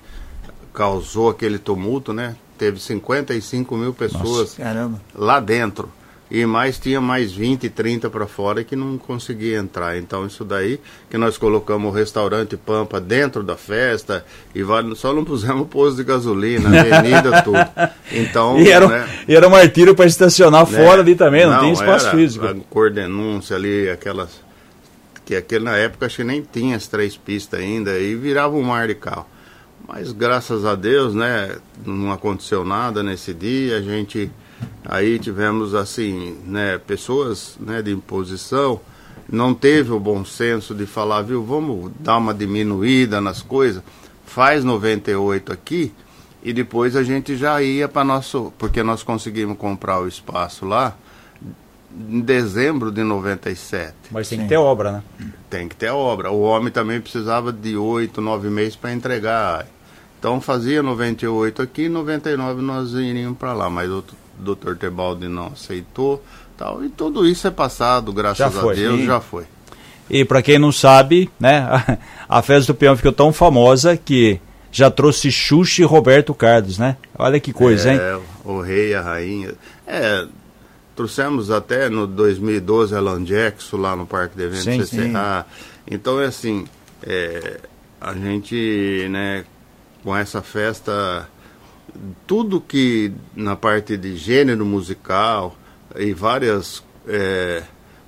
[0.75, 2.37] causou aquele tumulto, né?
[2.59, 5.01] Teve 55 mil pessoas Caramba.
[5.15, 5.89] lá dentro.
[6.29, 9.97] E mais tinha mais 20, 30 para fora que não conseguia entrar.
[9.97, 14.61] Então isso daí que nós colocamos o restaurante Pampa dentro da festa e
[14.97, 17.59] só não pusemos posto de gasolina, avenida, tudo.
[18.11, 20.85] Então, E era, um- né, e era um martírio para estacionar né?
[20.85, 22.45] fora ali também, não, tinha espaço era físico.
[22.45, 24.45] A cor denúncia ali, aquelas.
[25.25, 28.63] Que aquele na época acho que nem tinha as três pistas ainda, e virava um
[28.63, 29.27] mar de carro.
[29.87, 34.29] Mas graças a Deus, né, não aconteceu nada nesse dia, a gente.
[34.85, 38.81] Aí tivemos assim, né, pessoas né, de imposição,
[39.29, 43.83] não teve o bom senso de falar, viu, vamos dar uma diminuída nas coisas,
[44.25, 45.93] faz 98 aqui,
[46.47, 48.53] e depois a gente já ia para nosso.
[48.57, 50.97] Porque nós conseguimos comprar o espaço lá
[52.09, 53.95] em dezembro de 97.
[54.13, 55.03] Mas tem que ter obra, né?
[55.51, 56.31] Tem que ter obra.
[56.31, 59.67] O homem também precisava de oito, nove meses para entregar.
[60.21, 64.05] Então fazia 98 aqui, 99 nós iríamos para lá, mas o
[64.39, 64.75] Dr.
[64.79, 66.23] Tebaldi não aceitou,
[66.57, 66.85] tal.
[66.85, 69.07] E tudo isso é passado, graças a Deus, sim.
[69.07, 69.45] já foi.
[70.09, 74.91] E para quem não sabe, né, a, festa do peão ficou tão famosa que já
[74.91, 76.97] trouxe Xuxa e Roberto Carlos, né?
[77.19, 77.99] Olha que coisa, hein?
[77.99, 79.55] É, o rei, a rainha.
[79.87, 80.27] É,
[80.95, 85.47] trouxemos até no 2012 Alan Jackson lá no Parque de Eventos Sim, CCA.
[85.91, 86.67] Então é assim,
[87.03, 87.61] é,
[88.01, 89.45] a gente, né,
[90.05, 91.29] com essa festa,
[92.27, 95.57] tudo que na parte de gênero musical
[95.97, 97.63] e várias é,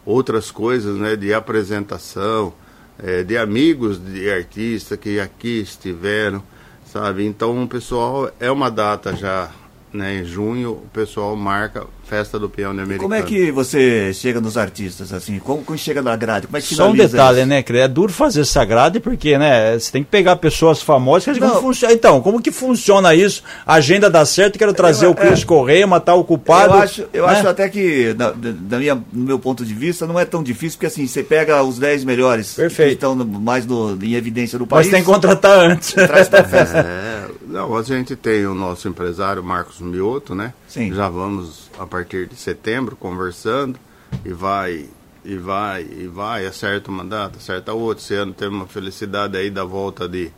[0.04, 2.52] outras coisas, né, de apresentação,
[2.98, 6.42] é, de amigos de artistas que aqui estiveram,
[6.84, 7.24] sabe?
[7.24, 9.50] Então pessoal é uma data já,
[9.92, 13.02] né, em junho, o pessoal marca Festa do Peão de Americano.
[13.02, 15.38] Como é que você chega nos artistas, assim?
[15.38, 16.46] Como, como chega na grade?
[16.46, 17.46] Como é que Só um detalhe, isso?
[17.46, 17.80] né, Cre?
[17.80, 21.24] É duro fazer essa grade porque, né, você tem que pegar pessoas famosas.
[21.26, 21.92] Quer dizer, como funciona?
[21.92, 23.42] Então, como que funciona isso?
[23.66, 25.44] A agenda dá certo, quero trazer Eu- o Cris é.
[25.44, 26.72] Correia, matar o culpado.
[26.74, 27.32] Eu acho, eu né?
[27.34, 30.42] acho até que, da, da- da minha, no meu ponto de vista, não é tão
[30.42, 32.88] difícil, porque assim, você pega os 10 melhores Perfeito.
[32.88, 34.90] que estão no- mais no, em evidência do Mas país.
[34.90, 35.92] tem que contratar antes.
[35.92, 36.78] traz pra festa.
[36.88, 37.17] É,
[37.48, 40.52] não, a gente tem o nosso empresário Marcos Mioto, né?
[40.68, 40.92] Sim.
[40.92, 43.78] Já vamos a partir de setembro conversando
[44.24, 44.86] e vai
[45.24, 48.02] e vai e vai, acerta uma data, acerta outra.
[48.02, 50.30] Esse ano teve uma felicidade aí da volta de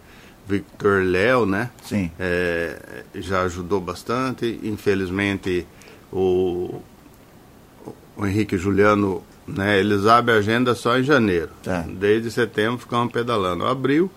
[0.46, 1.70] Victor Léo, né?
[1.82, 2.10] Sim.
[2.18, 4.60] É, já ajudou bastante.
[4.62, 5.66] Infelizmente
[6.12, 6.80] o,
[8.16, 9.80] o Henrique Juliano, né?
[9.80, 11.50] Eles abrem a agenda só em janeiro.
[11.62, 11.84] Tá.
[11.88, 13.66] Desde setembro ficamos pedalando.
[13.66, 14.10] Abril,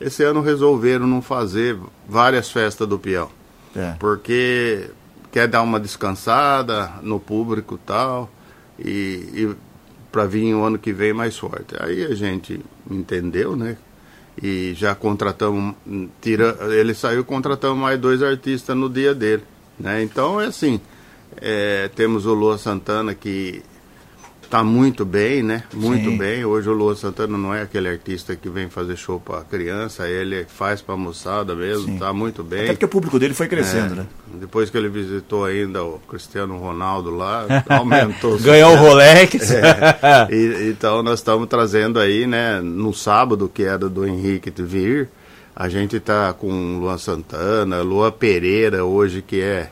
[0.00, 1.76] esse ano resolveram não fazer
[2.08, 3.30] várias festas do peão.
[3.74, 3.94] É.
[3.98, 4.90] Porque
[5.32, 8.30] quer dar uma descansada no público e tal.
[8.78, 8.90] E,
[9.34, 9.56] e
[10.16, 11.76] para vir o ano que vem mais forte.
[11.78, 13.76] Aí a gente entendeu, né?
[14.42, 15.74] E já contratamos,
[16.20, 19.42] tira, ele saiu contratamos mais dois artistas no dia dele.
[19.78, 20.02] Né?
[20.02, 20.80] Então é assim,
[21.36, 23.62] é, temos o Lua Santana que
[24.46, 25.62] está muito bem, né?
[25.74, 26.16] Muito Sim.
[26.16, 26.44] bem.
[26.44, 30.44] Hoje o Lua Santana não é aquele artista que vem fazer show para criança, ele
[30.48, 31.94] faz para moçada mesmo, Sim.
[31.94, 32.62] está muito bem.
[32.64, 34.06] Até porque o público dele foi crescendo, É, né?
[34.40, 38.38] Depois que ele visitou ainda o Cristiano Ronaldo lá, aumentou.
[38.38, 38.76] Ganhou o.
[38.76, 39.36] Rolex.
[39.56, 40.28] É.
[40.34, 45.08] E- então nós estamos trazendo aí, né, no sábado, que era do Henrique vir,
[45.54, 49.70] A gente tá com Luan Santana, Lua Pereira hoje, que é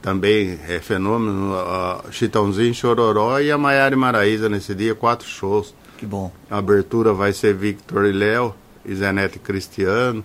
[0.00, 5.74] também é fenômeno, a Chitãozinho, Chororó e a Maiara e Maraíza nesse dia, quatro shows.
[5.96, 6.30] Que bom.
[6.50, 10.24] A abertura vai ser Victor e Léo, e Zenete Cristiano.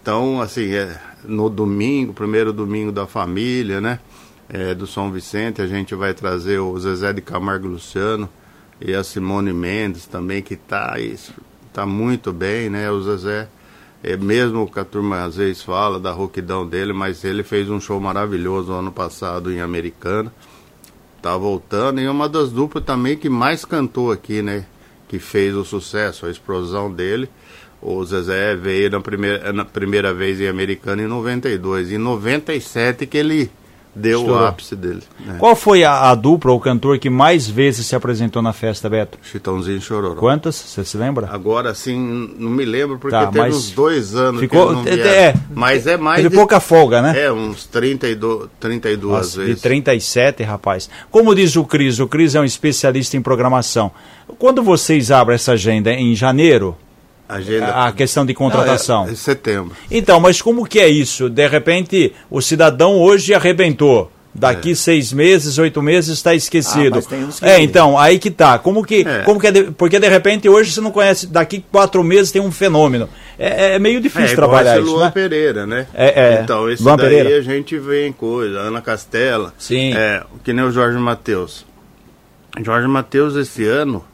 [0.00, 3.98] Então, assim, é, no domingo, primeiro domingo da família, né?
[4.48, 8.28] É, do São Vicente, a gente vai trazer o Zezé de Camargo e Luciano
[8.80, 11.32] e a Simone Mendes também, que tá, isso,
[11.72, 12.90] tá muito bem, né?
[12.90, 13.48] O Zezé,
[14.04, 17.80] é, mesmo que a turma às vezes fala da rouquidão dele, mas ele fez um
[17.80, 20.30] show maravilhoso ano passado em Americana.
[21.22, 24.66] Tá voltando, e uma das duplas também que mais cantou aqui, né?
[25.08, 27.30] Que fez o sucesso, a explosão dele.
[27.80, 31.92] O Zezé veio na primeira, na primeira vez em Americana em 92.
[31.92, 33.50] Em 97 que ele
[33.94, 34.42] deu Estourou.
[34.42, 35.02] o ápice dele.
[35.24, 35.36] né?
[35.38, 39.18] Qual foi a, a dupla ou cantor que mais vezes se apresentou na festa, Beto?
[39.22, 40.14] Chitãozinho e Chororó.
[40.20, 40.54] Quantas?
[40.56, 41.28] Você se lembra?
[41.32, 45.34] Agora sim, não me lembro porque Tá, teve uns dois anos ficou- que é, é.
[45.54, 47.18] mas é mais Teve de, pouca folga, né?
[47.24, 49.62] É, uns 32, 32 Nossa, de vezes.
[49.62, 50.90] 37, rapaz.
[51.10, 53.90] Como diz o Cris, o Cris é um especialista em programação.
[54.38, 56.76] Quando vocês abrem essa agenda em janeiro,
[57.28, 59.02] Agenda a questão de contratação.
[59.04, 59.74] Não, é, é setembro.
[59.90, 61.28] Então, mas como que é isso?
[61.30, 64.10] De repente, o cidadão hoje arrebentou.
[64.36, 66.94] Daqui seis meses, oito meses está esquecido.
[66.94, 68.58] Ah, mas tem uns que- É, então, aí que tá.
[68.58, 69.20] Como que, É.
[69.20, 72.42] como que é de- porque de repente hoje você não conhece, daqui quatro meses tem
[72.42, 73.08] um fenômeno.
[73.38, 75.10] É, é meio difícil É, trabalhar isso, Luan né?
[75.12, 75.86] Pereira, né?
[75.94, 76.40] É, é.
[76.42, 77.38] Então, esse Luan daí Pereira.
[77.38, 78.58] a gente vê em coisa.
[78.58, 79.54] Ana Castela.
[79.56, 79.94] Sim.
[79.94, 81.64] É, que nem o Jorge Matheus.
[82.60, 84.04] Jorge Matheus, esse ano,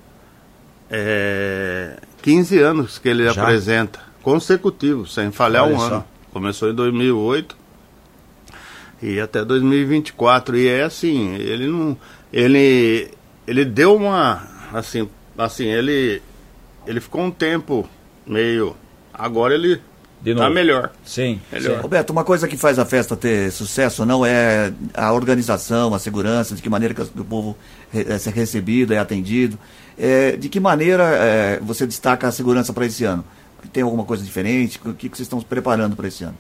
[0.91, 1.93] é
[2.23, 3.43] 15 anos que ele Já?
[3.43, 5.87] apresenta, consecutivos, sem falhar Olha um só.
[5.87, 6.05] ano.
[6.33, 7.57] Começou em 2008
[9.03, 10.57] e até 2024.
[10.57, 11.97] E é assim, ele não.
[12.33, 13.11] Ele,
[13.47, 14.43] ele deu uma.
[14.73, 16.23] Assim, assim, ele.
[16.87, 17.89] Ele ficou um tempo
[18.27, 18.77] meio.
[19.13, 19.81] Agora ele
[20.23, 20.55] De tá novo.
[20.55, 20.91] melhor.
[21.05, 21.41] Sim.
[21.53, 21.77] Melhor.
[21.77, 21.83] sim.
[21.83, 25.99] Roberto, uma coisa que faz a festa ter sucesso ou não é a organização, a
[25.99, 27.57] segurança, de que maneira que o povo
[27.93, 29.59] é ser recebido, é atendido.
[30.03, 33.23] É, de que maneira é, você destaca a segurança para esse ano?
[33.71, 34.81] Tem alguma coisa diferente?
[34.83, 36.35] O que, que vocês estão preparando para esse ano?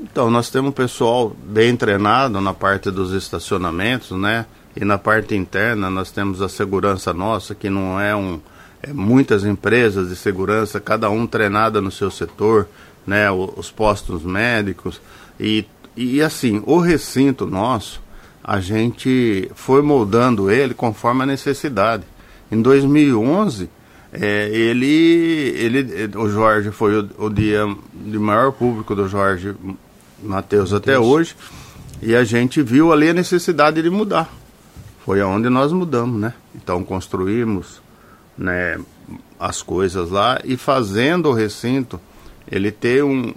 [0.00, 4.46] Então, nós temos um pessoal bem treinado na parte dos estacionamentos, né?
[4.74, 8.40] E na parte interna nós temos a segurança nossa, que não é um.
[8.82, 12.66] É muitas empresas de segurança, cada um treinada no seu setor,
[13.06, 13.30] né?
[13.30, 15.02] Os postos médicos.
[15.38, 18.00] E, e assim, o recinto nosso,
[18.42, 22.04] a gente foi moldando ele conforme a necessidade.
[22.52, 23.70] Em 2011,
[24.12, 29.54] é, ele, ele, o Jorge foi o, o dia de maior público do Jorge
[30.22, 31.34] Matheus até hoje,
[32.02, 34.30] e a gente viu ali a necessidade de mudar.
[35.02, 36.34] Foi aonde nós mudamos, né?
[36.54, 37.80] Então construímos
[38.36, 38.78] né,
[39.40, 41.98] as coisas lá e fazendo o recinto,
[42.46, 43.32] ele ter um,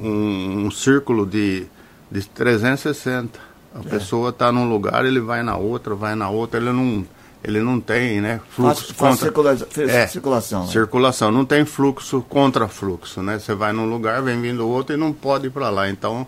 [0.00, 1.66] um, um círculo de,
[2.08, 3.36] de 360.
[3.74, 7.04] A pessoa está num lugar, ele vai na outra, vai na outra, ele não,
[7.44, 8.40] ele não tem, né?
[8.50, 10.64] Fácil, fácil circula- fe- circulação.
[10.64, 10.72] né?
[10.72, 13.38] Circulação, não tem fluxo contra fluxo, né?
[13.38, 15.88] Você vai num lugar, vem vindo outro e não pode ir para lá.
[15.90, 16.26] Então,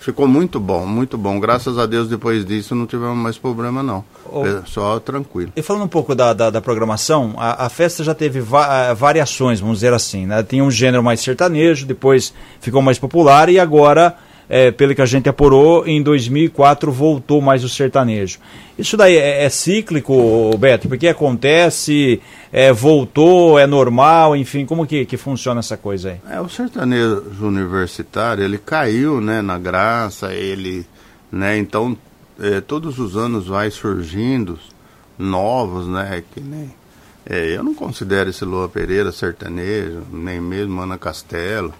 [0.00, 1.38] ficou muito bom, muito bom.
[1.40, 4.04] Graças a Deus, depois disso, não tivemos mais problema, não.
[4.26, 4.42] Ô.
[4.66, 5.52] Só tranquilo.
[5.56, 9.60] E falando um pouco da, da, da programação, a, a festa já teve va- variações,
[9.60, 10.26] vamos dizer assim.
[10.26, 10.42] Né?
[10.42, 14.14] Tinha um gênero mais sertanejo, depois ficou mais popular e agora,
[14.48, 18.38] é, pelo que a gente apurou, em 2004 voltou mais o sertanejo.
[18.78, 20.88] Isso daí é, é cíclico, Beto?
[20.88, 22.20] Porque acontece,
[22.52, 26.20] é, voltou, é normal, enfim, como que, que funciona essa coisa aí?
[26.34, 30.86] É, o sertanejo universitário, ele caiu, né, na graça, ele,
[31.30, 31.96] né, então,
[32.40, 34.58] é, todos os anos vai surgindo
[35.18, 36.72] novos, né, que nem,
[37.26, 41.74] é, eu não considero esse Lua Pereira sertanejo, nem mesmo Ana Castelo,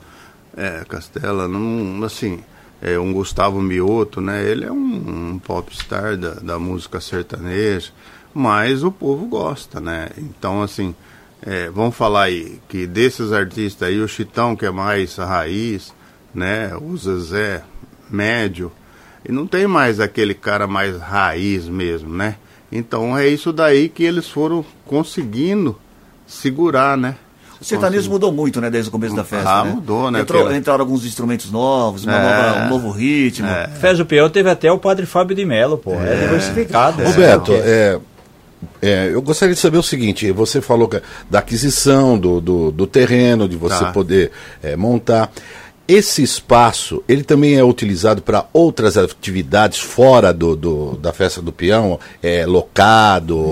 [0.56, 2.40] é, Castela, não, assim,
[2.80, 7.90] é, um Gustavo Mioto, né, ele é um, um popstar da, da música sertaneja,
[8.32, 10.94] mas o povo gosta, né, então, assim,
[11.40, 15.94] é, vamos falar aí que desses artistas aí, o Chitão, que é mais a raiz,
[16.34, 16.76] né?
[16.76, 17.62] O Zezé,
[18.10, 18.72] médio.
[19.26, 22.36] E não tem mais aquele cara mais raiz mesmo, né?
[22.70, 25.78] Então é isso daí que eles foram conseguindo
[26.26, 27.16] segurar, né?
[27.60, 29.50] O sertanejo mudou muito, né, desde o começo da festa.
[29.50, 29.72] Ah, né?
[29.72, 32.22] mudou, né, Entrou, aquela- entraram alguns instrumentos novos, uma É.
[32.52, 33.48] nova- um novo ritmo.
[33.80, 35.94] Fez o peão, teve até o padre Fábio de Mello, pô.
[35.94, 37.02] É, diversificado.
[37.02, 37.56] Roberto, É.
[37.56, 37.98] é,
[38.80, 42.86] é, eu gostaria de saber o seguinte: você falou que- da aquisição do, do, do
[42.86, 43.90] terreno, de você Tá.
[43.92, 44.30] poder
[44.62, 45.30] é, montar.
[45.88, 51.50] Esse espaço, ele também é utilizado para outras atividades fora do, do, da festa do
[51.50, 51.98] peão?
[52.22, 53.42] É locado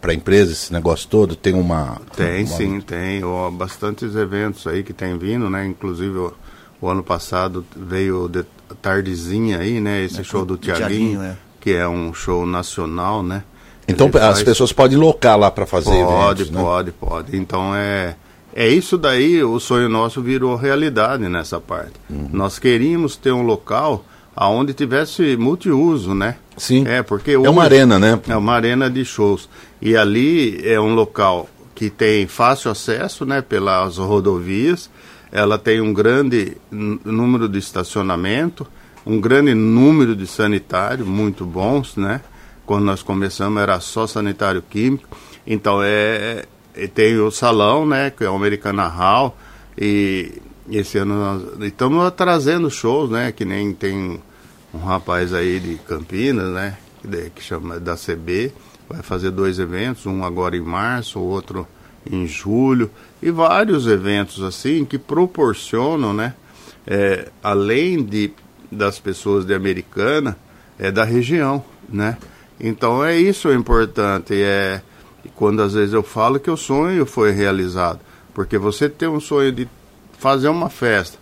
[0.00, 1.36] para empresas, esse negócio todo?
[1.36, 2.00] Tem uma.
[2.16, 3.22] Tem, uma- sim, tem.
[3.24, 5.64] Ó, bastantes eventos aí que tem vindo, né?
[5.66, 6.32] Inclusive o,
[6.80, 8.44] o ano passado veio de
[8.82, 10.04] tardezinha aí, né?
[10.04, 11.36] Esse show do Tiaguinho, é.
[11.60, 13.42] que é um show nacional, né?
[13.86, 16.60] Então Ele as faz- pessoas podem locar lá para fazer Pode, eventos, né?
[16.62, 17.36] pode, pode.
[17.36, 18.16] Então é
[18.60, 21.92] é isso daí, o sonho nosso virou realidade nessa parte.
[22.10, 22.28] Uhum.
[22.32, 24.04] Nós queríamos ter um local
[24.34, 26.38] aonde tivesse multiuso, né?
[26.56, 26.84] Sim.
[26.84, 28.20] É, porque É uma arena, né?
[28.26, 29.48] É uma arena de shows.
[29.80, 34.90] E ali é um local que tem fácil acesso, né, pelas rodovias.
[35.30, 38.66] Ela tem um grande número de estacionamento,
[39.06, 42.22] um grande número de sanitário, muito bons, né?
[42.66, 45.16] Quando nós começamos era só sanitário químico.
[45.46, 46.44] Então é,
[46.86, 49.36] tem o salão, né, que é o Americana Hall
[49.76, 54.20] e esse ano nós estamos trazendo shows, né, que nem tem
[54.72, 56.76] um rapaz aí de Campinas, né,
[57.34, 58.52] que chama da CB,
[58.88, 61.66] vai fazer dois eventos, um agora em março, o outro
[62.10, 66.34] em julho, e vários eventos assim que proporcionam, né,
[66.86, 68.32] é, além de
[68.70, 70.36] das pessoas de Americana,
[70.78, 72.18] é da região, né?
[72.60, 74.82] Então é isso o importante, é
[75.38, 78.00] quando às vezes eu falo que o sonho foi realizado,
[78.34, 79.68] porque você tem um sonho de
[80.18, 81.16] fazer uma festa,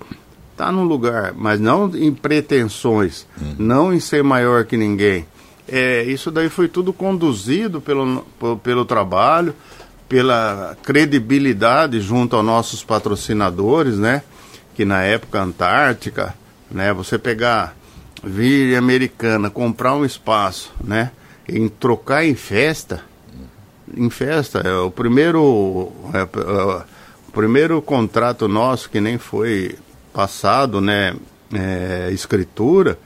[0.56, 3.26] tá num lugar, mas não em pretensões,
[3.58, 5.26] não em ser maior que ninguém.
[5.68, 8.24] É, isso daí foi tudo conduzido pelo,
[8.62, 9.54] pelo trabalho,
[10.08, 14.22] pela credibilidade junto aos nossos patrocinadores, né?
[14.74, 16.34] Que na época Antártica,
[16.70, 16.90] né?
[16.94, 17.76] Você pegar
[18.24, 21.10] vir Americana, comprar um espaço, né?
[21.46, 23.02] Em trocar em festa,
[23.96, 26.82] em festa, é o primeiro é, é,
[27.28, 29.74] o primeiro contrato nosso que nem foi
[30.12, 31.14] passado, né,
[31.52, 32.98] é, escritura,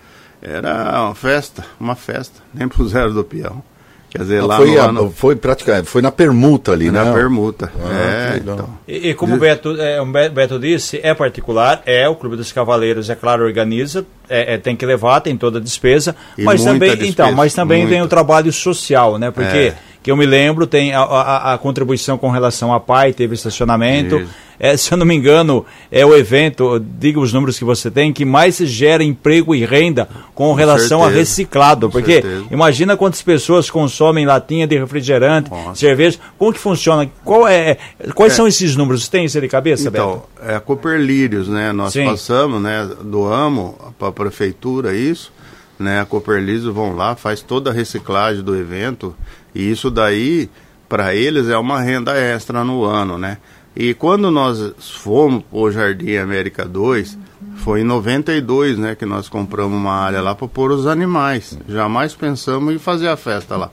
[0.43, 3.63] era uma festa, uma festa, nem puseram do peão.
[4.11, 7.13] Quer dizer, lá foi, no a- ano, foi praticamente, foi na permuta ali, na né?
[7.13, 7.71] permuta.
[7.81, 8.69] Ah, é, então.
[8.89, 12.35] E, e como o Beto, é, o Be- Beto disse, é particular, é, o Clube
[12.37, 16.43] dos Cavaleiros, é claro, organiza, é, é, tem que levar, tem toda a despesa, E
[16.43, 18.05] mas muita também, despesa, então, mas também tem muita.
[18.05, 19.31] o trabalho social, né?
[19.31, 19.77] Porque, É.
[20.03, 24.23] que eu me lembro, tem a, a- a contribuição com relação à PAI, teve estacionamento,
[24.59, 28.13] é, se eu não me engano, é o evento, diga os números que você tem,
[28.13, 32.45] que mais gera emprego e renda com, relação a reciclado, porque certeza.
[32.51, 35.75] imagina quantas pessoas consomem latinha de refrigerante, Nossa.
[35.81, 37.11] cerveja, como que funciona?
[37.25, 37.77] Qual é,
[38.15, 39.09] quais são esses números?
[39.09, 40.23] Tem isso de cabeça, Beto?
[40.37, 41.73] Então, é a Cooperlírios, né?
[41.73, 42.05] Nós Sim.
[42.07, 42.89] passamos, né?
[43.03, 45.33] Doamos para a prefeitura isso,
[45.79, 46.01] né?
[46.01, 49.15] A Cooperlírios vão lá, faz toda a reciclagem do evento
[49.55, 50.49] e isso daí
[50.89, 53.39] para eles é uma renda extra no ano, né?
[53.77, 57.17] E quando nós fomos o Jardim América 2,
[57.57, 61.57] foi em 92, né, que nós compramos uma área lá para pôr os animais.
[61.69, 63.71] Jamais pensamos em fazer a festa lá.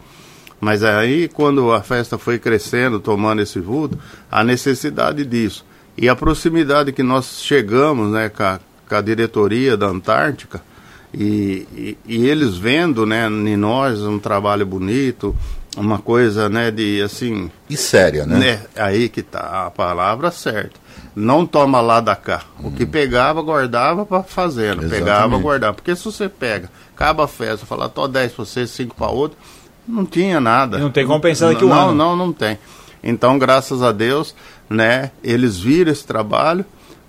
[0.61, 3.97] Mas aí, quando a festa foi crescendo, tomando esse vulto,
[4.31, 5.65] a necessidade disso.
[5.97, 10.61] E a proximidade que nós chegamos né, com, a, com a diretoria da Antártica,
[11.13, 15.35] e, e, e eles vendo né, em nós um trabalho bonito,
[15.77, 17.49] uma coisa né, de assim.
[17.69, 18.37] E séria, né?
[18.37, 20.79] né, aí que tá a palavra certa.
[21.15, 22.43] Não toma lá da cá.
[22.59, 24.87] O que pegava, guardava para fazendo.
[24.87, 25.73] Pegava, guardava.
[25.73, 29.37] Porque se você pega, acaba a festa, fala, tô 10 para você, 5 para outro,
[29.87, 30.77] não tinha nada.
[30.77, 31.95] Não tem como pensar daqui um não, ano.
[31.95, 32.59] Não, não tem.
[33.03, 34.35] Então, graças a Deus,
[34.69, 36.65] né, eles viram esse trabalho.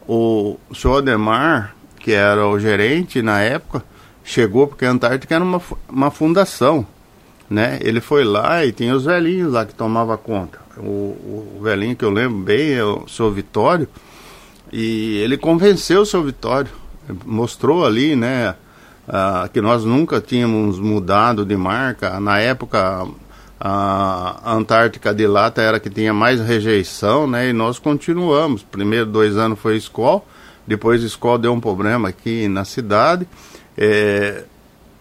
[0.07, 3.85] O senhor Ademar, que era o gerente na época,
[4.25, 6.87] chegou porque a Antártica era uma, uma fundação,
[7.49, 7.79] né?
[7.83, 10.59] Ele foi lá e tinha os velhinhos lá que tomava conta.
[10.77, 13.89] O, o velhinho que eu lembro bem é o seu Vitório,
[14.73, 16.71] e ele convenceu o seu Vitório,
[17.25, 18.55] mostrou ali, né,
[19.53, 22.21] que nós nunca tínhamos mudado de marca.
[22.21, 23.09] Na época,
[23.59, 28.63] a Antártica de Lata era que tinha mais rejeição, né, e nós continuamos.
[28.63, 30.25] Primeiro dois anos foi Skol,
[30.67, 33.27] depois Skol deu um problema aqui na cidade,
[33.77, 34.45] é,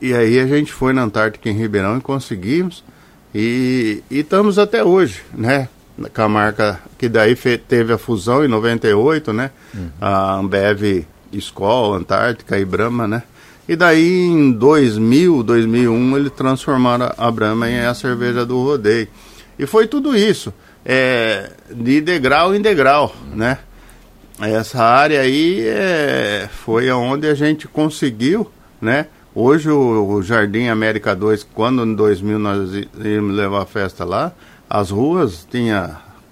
[0.01, 2.83] e aí a gente foi na Antártica em Ribeirão e conseguimos.
[3.33, 5.69] E, e estamos até hoje, né?
[6.13, 9.51] Com a marca que daí teve a fusão em 98, né?
[9.99, 13.23] A Ambev, Skol, Antártica e Brahma, né?
[13.67, 19.07] E daí em 2000, 2001, eles transformaram a Brahma em a cerveja do rodeio.
[19.59, 20.53] E foi tudo isso,
[20.85, 23.57] é, de degrau em degrau, né?
[24.39, 29.07] Essa área aí é, foi aonde a gente conseguiu, né?
[29.39, 32.71] Hoje o, Jardim América 2, quando em 2000 nós
[33.05, 34.31] íamos levar a festa lá,
[34.67, 35.91] as ruas tinha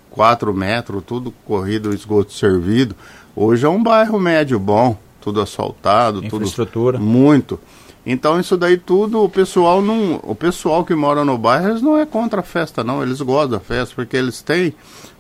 [0.10, 2.96] 4 metros, tudo corrido, esgoto servido,
[3.36, 6.98] Hoje é um bairro médio bom, tudo asfaltado, tudo Infraestrutura.
[6.98, 7.60] muito.
[8.04, 12.00] Então isso daí tudo, o pessoal não, o pessoal que mora no bairro, eles não
[12.00, 14.74] é contra a festa não, eles gostam da festa porque eles têm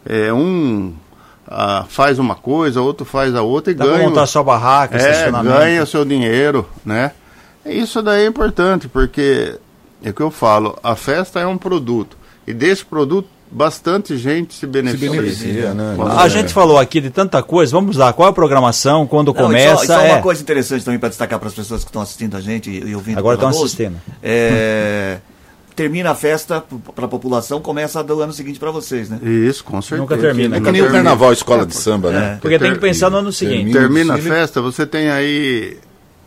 [0.04, 0.92] é, um
[1.48, 4.10] ah, faz uma coisa, outro faz a outra e Dá pra ganha.
[4.10, 7.12] montar sua barraca, É, ganha o seu dinheiro, né?
[7.66, 9.56] Isso daí é importante, porque
[10.04, 12.18] é o que eu falo, a festa é um produto.
[12.46, 15.10] E desse produto, bastante gente se beneficia.
[15.12, 15.96] beneficia, né?
[16.18, 19.34] A gente falou aqui de tanta coisa, vamos lá, qual é a programação, quando Não,
[19.34, 19.84] começa?
[19.84, 20.14] e só, e só é.
[20.14, 22.90] uma coisa interessante também para destacar para as pessoas que estão assistindo a gente e,
[22.90, 23.18] e ouvindo.
[23.18, 23.96] Agora estão assistindo.
[24.22, 25.18] É,
[25.76, 26.64] termina a festa
[26.94, 29.20] para a população, começa do ano seguinte para vocês, né?
[29.24, 30.02] Isso, com certeza.
[30.02, 30.56] Nunca termina.
[30.56, 31.04] É Nunca que nem o termina.
[31.04, 32.38] carnaval escola de samba, né?
[32.42, 33.72] Porque tem que pensar no ano seguinte.
[33.72, 34.36] Termina a desfile.
[34.36, 35.78] festa, você tem aí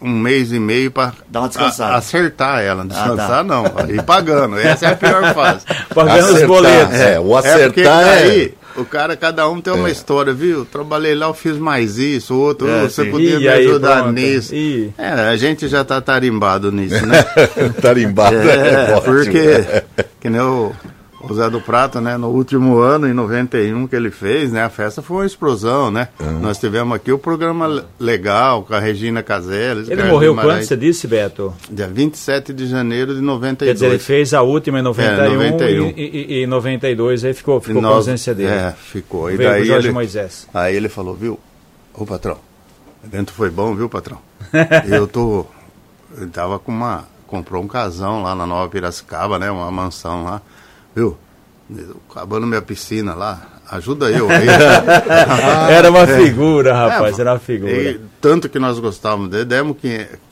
[0.00, 1.94] um mês e meio para Dá uma descansada.
[1.96, 2.84] acertar ela.
[2.84, 3.44] Descansar tá.
[3.44, 4.58] não, ir pagando.
[4.58, 5.64] Essa é a pior fase.
[5.94, 6.94] Pagando os Acertar, boletos.
[7.00, 8.18] É, o É porque acertar é.
[8.22, 10.64] aí o cara, cada um tem uma história, viu?
[10.64, 13.10] Trabalhei lá, eu fiz mais isso, o outro, É, você sim.
[13.10, 14.12] podia me aí, ajudar pronto.
[14.12, 14.54] nisso.
[14.54, 14.92] Ih.
[14.96, 17.20] É, a gente já tá tarimbado nisso, né?
[17.82, 19.02] Tarimbado É, ótimo.
[19.14, 19.82] porque,
[20.20, 20.72] que nem o,
[21.20, 22.16] o Zé do Prato, né?
[22.16, 24.62] No último ano, em 91, que ele fez, né?
[24.62, 26.08] A festa foi uma explosão, né?
[26.40, 29.86] Nós tivemos aqui o programa le- legal com a Regina Caseles.
[29.88, 31.52] Ele Carlos morreu quando você disse, Beto?
[31.70, 33.74] Dia 27 de janeiro de Quer 92.
[33.74, 35.86] dizer, ele fez a última em 91, É, 91.
[35.88, 38.50] E, e, e em 92 aí ficou, ficou com a nós- ausência dele.
[38.52, 39.30] É, ficou.
[39.30, 40.46] E Veio daí Jorge ele, Moisés.
[40.54, 41.38] Aí ele falou, viu,
[41.94, 42.36] ô patrão,
[43.02, 44.18] o evento foi bom, viu, patrão?
[44.88, 45.46] eu tô.
[46.16, 47.04] Ele tava com uma.
[47.26, 49.50] Comprou um casão lá na Nova Piracicaba, né?
[49.50, 50.40] Uma mansão lá.
[50.98, 51.16] Viu?
[52.10, 53.42] Acabando minha piscina lá.
[53.70, 54.46] Ajuda eu aí.
[55.70, 57.70] Era uma figura, rapaz, É, era uma figura.
[57.72, 59.76] E tanto que nós gostávamos dele, demos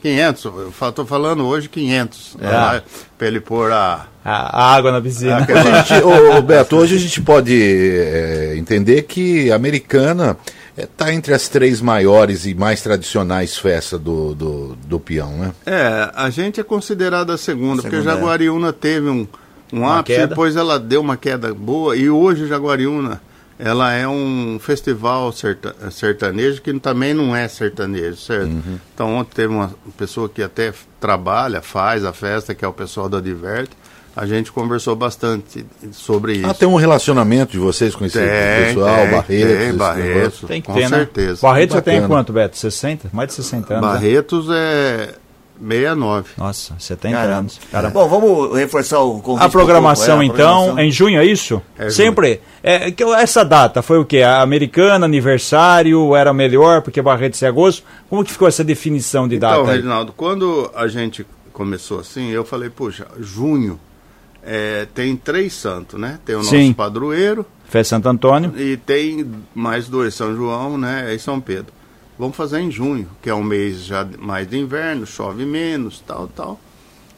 [0.01, 2.49] 500, eu fa- tô falando hoje 500, É.
[2.49, 2.81] lá,
[3.15, 4.07] pra ele pôr a...
[4.25, 5.37] A, água na piscina.
[5.37, 10.35] aquela- A gente, ô, ô, Beto, hoje a gente pode é, entender que a americana
[10.75, 15.51] está entre as três maiores e mais tradicionais festas do, do, do peão, né?
[15.65, 18.15] É, a gente é considerada a segunda, porque Segunda, é.
[18.15, 19.27] Jaguariúna teve um,
[19.73, 20.27] um Uma ápice, queda.
[20.27, 23.21] depois ela deu uma queda boa, e hoje Jaguariúna,
[23.59, 28.47] ela é um festival serta- sertanejo que também não é sertanejo, certo?
[28.49, 28.77] Uhum.
[28.93, 33.09] Então ontem teve uma pessoa que até trabalha, faz a festa, que é o pessoal
[33.09, 33.71] da Diverte,
[34.15, 36.47] a gente conversou bastante sobre isso.
[36.49, 40.41] Ah, tem um relacionamento de vocês com esse pessoal, tem, Barretos, tem, Barretos?
[40.47, 40.97] Tem que com ter, né?
[40.97, 41.39] certeza.
[41.41, 42.57] Barreto já tem quanto, Beto?
[42.57, 43.09] 60?
[43.13, 43.85] Mais de 60 anos.
[43.87, 43.93] né?
[43.93, 45.13] Barretos é
[45.59, 46.29] 69.
[46.37, 47.37] Nossa, 70 Caramba.
[47.37, 47.59] anos.
[47.71, 47.93] Caramba.
[47.93, 49.45] Bom, vamos reforçar o convite.
[49.45, 50.79] A programação, é, a então, programação.
[50.79, 51.61] em junho, é isso?
[51.77, 52.41] É Sempre.
[52.63, 54.21] É, que essa data foi o quê?
[54.21, 57.83] A americana, aniversário, era melhor, porque Barretos é agosto?
[58.09, 59.55] Como que ficou essa definição de data?
[59.55, 59.75] Então, aí?
[59.77, 63.79] Reginaldo, quando a gente começou assim, eu falei, puxa, junho
[64.43, 66.19] é, tem três santos, né?
[66.23, 66.71] Tem o nosso Sim.
[66.71, 68.53] padroeiro Festa Santo Antônio.
[68.57, 71.13] e tem mais dois, São João, né?
[71.13, 71.73] E São Pedro.
[72.17, 76.27] Vamos fazer em junho, que é um mês já mais de inverno, chove menos, tal,
[76.27, 76.59] tal.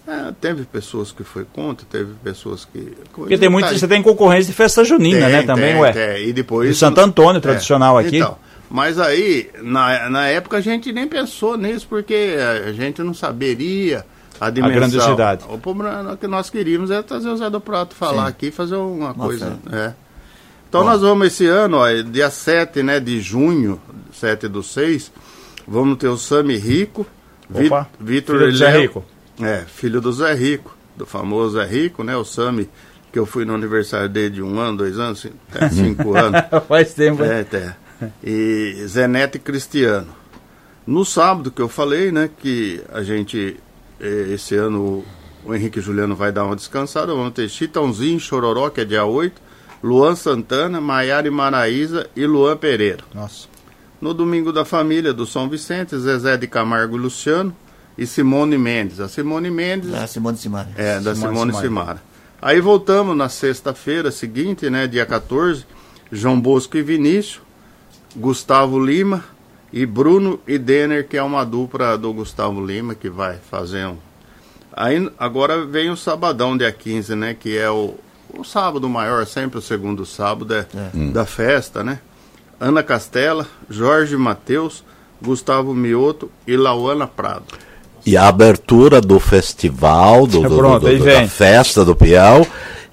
[0.07, 2.97] É, teve pessoas que foi contra, teve pessoas que...
[3.13, 5.43] Porque tem muito, você tem concorrência de festa junina, Tem, né?
[5.43, 5.91] Também, tem, ué.
[5.91, 6.27] tem.
[6.27, 6.67] E depois.
[6.69, 8.17] Do Santo Antônio, tradicional aqui.
[8.17, 8.35] Então,
[8.69, 12.35] mas aí, na, na época a gente nem pensou nisso, porque
[12.67, 14.05] a gente não saberia
[14.39, 14.75] a dimensão.
[14.75, 15.43] grandiosidade.
[15.49, 18.29] O problema que nós queríamos é trazer o Zé do Prato falar Sim.
[18.29, 19.57] aqui e fazer uma, coisa.
[19.63, 19.75] festa.
[19.75, 20.08] É.
[20.69, 23.81] Então nós vamos esse ano, ó, dia 7 né, de junho,
[24.13, 25.11] 7 do 6,
[25.67, 27.05] vamos ter o Sami Rico,
[27.51, 29.05] Opa, Vitor filho do Zé Rico.
[29.41, 32.15] é, filho do Zé Rico, do famoso Zé Rico, né?
[32.15, 32.69] O Sami,
[33.11, 36.39] que eu fui no aniversário dele de um ano, dois anos, cin- até cinco anos.
[36.67, 37.23] Faz tempo.
[37.23, 37.75] É, até.
[38.23, 40.07] E Zé Neto e Cristiano.
[40.85, 43.57] No sábado que eu falei, né, que a gente,
[43.99, 45.03] eh, esse ano,
[45.43, 49.41] o Henrique Juliano vai dar uma descansada, vamos ter Chitãozinho, Chororó, que é dia 8,
[49.83, 53.03] Luan Santana, Maiara e Maraíza e Luan Pereira.
[53.13, 53.47] Nossa.
[54.01, 57.55] No domingo da família do São Vicente, Zezé de Camargo e Luciano
[57.97, 58.99] e Simone Mendes.
[58.99, 60.69] A Simone Mendes Da Simone Simari.
[60.77, 61.67] é, da Simone Simone, Simara.
[61.67, 62.03] Simara.
[62.41, 65.65] Aí voltamos na sexta-feira seguinte, né, dia 14,
[66.09, 67.41] João Bosco e Vinícius,
[68.15, 69.23] Gustavo Lima
[69.73, 73.97] e Bruno e Denner, que é uma dupla do Gustavo Lima, que vai fazer um.
[74.71, 77.95] Aí agora vem o sabadão, dia 15, né, que é o,
[78.37, 80.65] o sábado maior, sempre o segundo sábado é,
[81.11, 81.99] da festa, né?
[82.59, 84.83] Ana Castela, Jorge Mateus,
[85.21, 87.43] Gustavo Mioto e Lauana Prado.
[88.05, 92.45] E a abertura do festival, do, do- Pronto, do- do- da festa do Piau,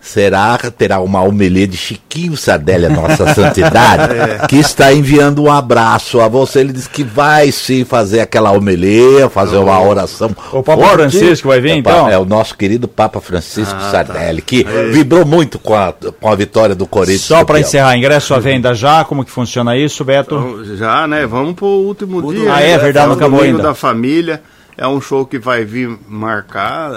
[0.07, 4.46] será terá uma homilia de Chiquinho Sardelli, a nossa santidade, É.
[4.46, 6.61] que está enviando um abraço a você.
[6.61, 10.30] Ele disse que vai sim fazer aquela homilia, fazer uma oração.
[10.52, 12.09] O Papa Francisco vai vir, é, então?
[12.09, 13.90] É o nosso querido Papa Francisco Ah, tá.
[13.90, 17.22] Sardelli, que vibrou muito com a, com a vitória do Corinthians.
[17.22, 20.34] Só para encerrar, ingresso à venda já, como que funciona isso, Beto?
[20.36, 21.26] Então, Já, né?
[21.26, 22.52] Vamos pro último dia.
[22.54, 22.78] Ah, é né?
[22.78, 23.62] verdade, o não acabou ainda.
[23.62, 24.40] da família.
[24.78, 26.90] É um show que vai vir marcar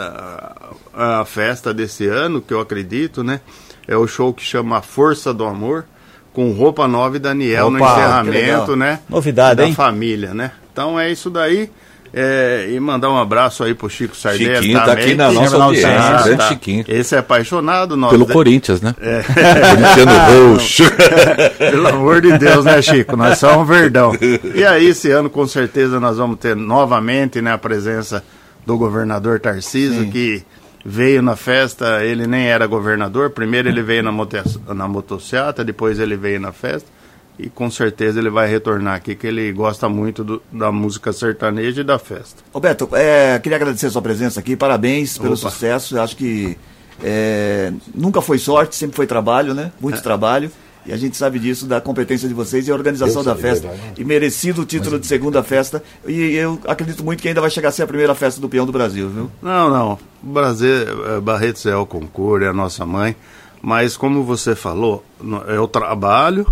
[0.99, 3.39] a, a festa desse ano, que eu acredito, né?
[3.87, 5.85] É o show que chama Força do Amor,
[6.33, 8.21] com roupa nova e Daniel no Opa, legal.
[8.21, 8.99] encerramento, né?
[9.09, 9.73] Novidade, da hein?
[9.73, 10.51] família, né?
[10.71, 11.71] Então é isso daí.
[12.11, 15.89] É, e mandar um abraço aí pro Chico Sardelli Chiquinho tá aqui na nossa audiência,
[15.89, 16.23] audiência.
[16.23, 16.85] grande Chiquinho.
[16.87, 18.09] Esse é apaixonado, nós.
[18.09, 18.95] Pelo Corinthians, né?
[18.95, 20.83] Corintiano roxo.
[21.57, 23.15] Pelo amor de Deus, né, Chico?
[23.15, 24.11] Nós somos verdão.
[24.55, 28.23] E aí, esse ano, com certeza, nós vamos ter novamente né, a presença
[28.65, 30.43] do governador Tarcísio, que
[30.85, 33.29] veio na festa, ele nem era governador.
[33.31, 34.37] Primeiro ele veio na, moto,
[34.73, 36.89] na motocicleta, depois ele veio na festa.
[37.37, 41.79] E com certeza ele vai retornar aqui, que ele gosta muito do- da música sertaneja
[41.81, 42.43] e da festa.
[42.53, 45.49] Roberto, é, queria agradecer a sua presença aqui, parabéns pelo Opa.
[45.49, 45.97] sucesso.
[45.99, 46.57] Acho que
[47.01, 49.71] é, nunca foi sorte, sempre foi trabalho, né?
[49.79, 50.01] Muito É.
[50.01, 50.51] trabalho.
[50.85, 53.69] E a gente sabe disso, da competência de vocês e a organização da festa.
[53.97, 55.83] E merecido o título de segunda festa.
[56.07, 58.65] E eu acredito muito que ainda vai chegar a ser a primeira festa do peão
[58.65, 59.31] do Brasil, viu?
[59.41, 59.99] Não, não.
[60.21, 63.15] Brasil, eh, Barretos é o concurso, é a nossa mãe.
[63.61, 65.03] Mas como você falou,
[65.47, 66.47] é o trabalho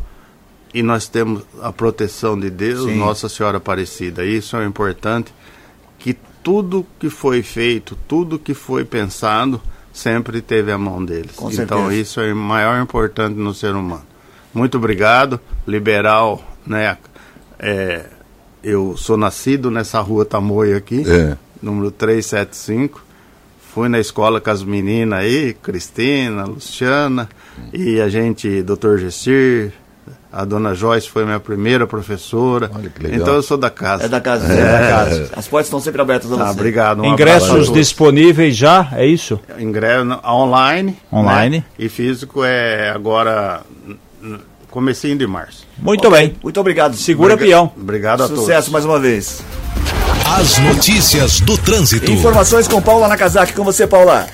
[0.73, 2.97] e nós temos a proteção de Deus, Sim.
[2.97, 4.25] Nossa Senhora Aparecida.
[4.25, 5.33] Isso é importante,
[5.97, 9.61] que tudo que foi feito, tudo que foi pensado,
[9.93, 11.31] sempre teve a mão deles.
[11.35, 11.95] Com então certeza.
[11.95, 14.05] isso é o maior importante no ser humano.
[14.57, 16.97] Muito obrigado, liberal, né?
[17.59, 18.05] É,
[18.63, 21.37] eu sou nascido nessa rua Tamoio aqui, É.
[21.61, 23.05] número 375.
[23.71, 27.29] Fui na escola com as meninas aí, Cristina, Luciana,
[27.71, 28.97] e a gente, Dr.
[28.97, 29.73] Gessir,
[30.33, 32.71] a dona Joyce foi minha primeira professora.
[32.73, 33.19] Olha que legal.
[33.21, 34.05] Então eu sou da casa.
[34.05, 34.51] É da casa.
[34.51, 35.29] É da casa.
[35.35, 36.51] As portas estão sempre abertas a Ah, você.
[36.51, 37.03] obrigado.
[37.03, 39.39] um Ingressos disponíveis já, é isso?
[39.59, 40.97] Ingresso online.
[41.13, 41.57] Online.
[41.59, 41.63] né?
[41.77, 43.61] E físico é agora
[44.69, 45.67] comecinho de março.
[45.77, 46.35] Muito Ok, bem.
[46.43, 46.95] Muito obrigado.
[46.95, 47.71] Segura Obriga- peão.
[47.75, 48.69] Obrigado a Sucesso todos.
[48.69, 49.43] mais uma vez.
[50.39, 52.11] As notícias do trânsito.
[52.11, 53.53] Informações com Paula Nakazaki.
[53.53, 54.27] Com você, Paula.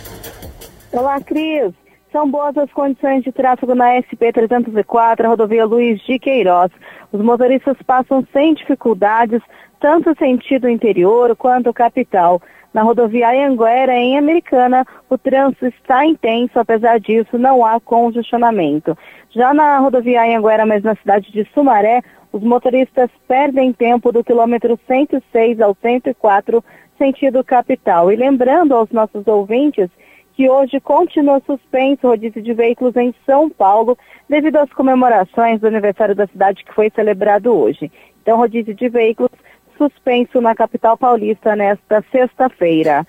[0.92, 1.72] Olá, Cris.
[2.12, 6.72] São boas as condições de tráfego na SP-304, rodovia Luiz de Queiroz.
[7.12, 9.42] Os motoristas passam sem dificuldades,
[9.80, 12.42] tanto sentido interior quanto capital.
[12.74, 18.98] Na rodovia Anhanguera, em Americana, o trânsito está intenso, apesar disso, não há congestionamento.
[19.30, 22.02] Já na rodovia Anhanguera, mas na cidade de Sumaré,
[22.32, 26.64] os motoristas perdem tempo do quilômetro 106 ao 104,
[26.98, 28.12] sentido capital.
[28.12, 29.88] E lembrando aos nossos ouvintes
[30.34, 33.96] que hoje continua suspenso o rodízio de veículos em São Paulo,
[34.28, 37.92] devido às comemorações do aniversário da cidade que foi celebrado hoje.
[38.24, 39.32] Então, rodízio de veículos
[39.78, 43.06] suspenso na capital paulista nesta sexta-feira.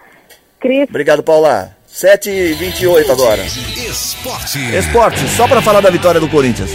[0.61, 1.77] Cris, Obrigado, Paula.
[1.89, 3.43] 7h28 agora.
[4.25, 4.59] Esporte.
[4.75, 6.70] Esporte, só para falar da vitória do Corinthians.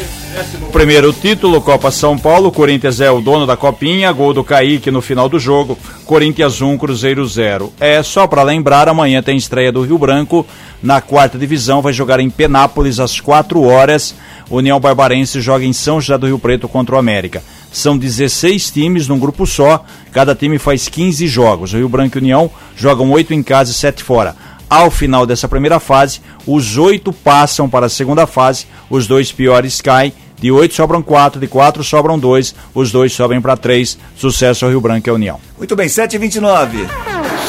[0.72, 2.52] Primeiro título, Copa São Paulo.
[2.52, 4.12] Corinthians é o dono da copinha.
[4.12, 5.76] Gol do Kaique no final do jogo.
[6.06, 7.74] Corinthians 1, Cruzeiro 0.
[7.80, 10.46] É só para lembrar, amanhã tem estreia do Rio Branco
[10.84, 11.82] na quarta divisão.
[11.82, 14.14] Vai jogar em Penápolis às 4 horas.
[14.48, 17.42] União Barbarense joga em São José do Rio Preto contra o América.
[17.72, 19.84] São 16 times num grupo só.
[20.12, 21.74] Cada time faz 15 jogos.
[21.74, 24.36] O Rio Branco e União jogam 8 em casa e 7 fora.
[24.70, 29.82] Ao final dessa primeira fase, os oito passam para a segunda fase, os dois piores
[29.82, 33.98] caem, de oito sobram quatro, de quatro sobram dois, os dois sobem para três.
[34.16, 35.40] Sucesso ao Rio Branco e à União.
[35.58, 36.88] Muito bem, 7h29.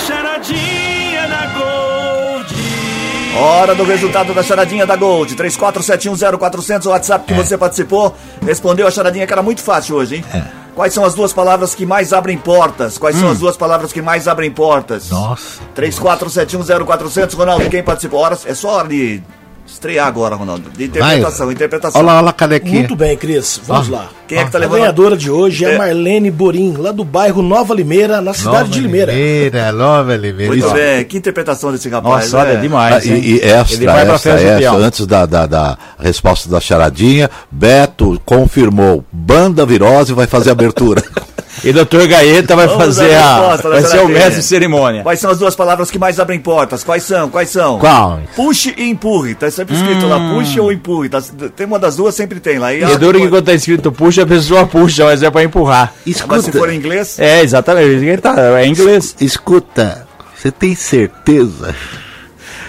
[0.07, 2.55] Charadinha na Gold.
[3.37, 5.37] Hora do resultado da charadinha da Gold.
[5.37, 8.16] 34710400, o WhatsApp que você participou.
[8.45, 10.25] Respondeu a charadinha que era muito fácil hoje, hein?
[10.75, 12.97] Quais são as duas palavras que mais abrem portas?
[12.97, 15.11] Quais são as duas palavras que mais abrem portas?
[15.11, 15.61] Nossa.
[15.77, 18.21] 34710400, Ronaldo, quem participou?
[18.21, 19.23] Hora, é só hora de
[19.71, 20.71] estrear agora, Ronaldo.
[20.77, 22.01] De interpretação, interpretação.
[22.01, 22.81] Olha lá, olha lá, canequinha.
[22.81, 23.61] Muito bem, Cris.
[23.66, 24.09] Vamos lá.
[24.27, 24.79] Quem é que tá A levando?
[24.81, 25.79] ganhadora de hoje é, É.
[25.79, 29.12] Marlene Borim, lá do bairro Nova Limeira, na cidade de Limeira.
[29.12, 30.53] Limeira, Nova Limeira.
[30.53, 32.25] Muito bem, que interpretação desse rapaz.
[32.27, 32.61] Nossa, olha, né?
[32.61, 32.95] demais.
[32.95, 33.21] Ah, hein?
[33.23, 34.77] e, e extra, Ele vai festa do extra, peão.
[34.77, 41.03] antes da, da, da resposta da charadinha, Beto confirmou, Banda Virose vai fazer a abertura.
[41.62, 43.36] E doutor Gaeta vai Vamos fazer a.
[43.38, 45.02] resposta Vai ser o mestre de cerimônia.
[45.02, 46.82] Quais são as duas palavras que mais abrem portas?
[46.82, 47.28] Quais são?
[47.28, 47.78] Quais são?
[47.78, 48.20] Qual?
[48.34, 49.34] Puxe e empurre.
[49.34, 51.08] Tá sempre escrito lá, puxe ou empurre.
[51.08, 51.22] Tá-
[51.54, 52.72] tem uma das duas, sempre tem lá.
[52.72, 55.42] E E é duro que quando tá escrito puxa, a pessoa puxa, mas é pra
[55.42, 55.92] empurrar.
[56.26, 58.04] Mas se for em inglês, É, exatamente.
[58.04, 59.14] Ele tá, é em inglês.
[59.20, 60.06] Escuta,
[60.36, 61.74] você tem certeza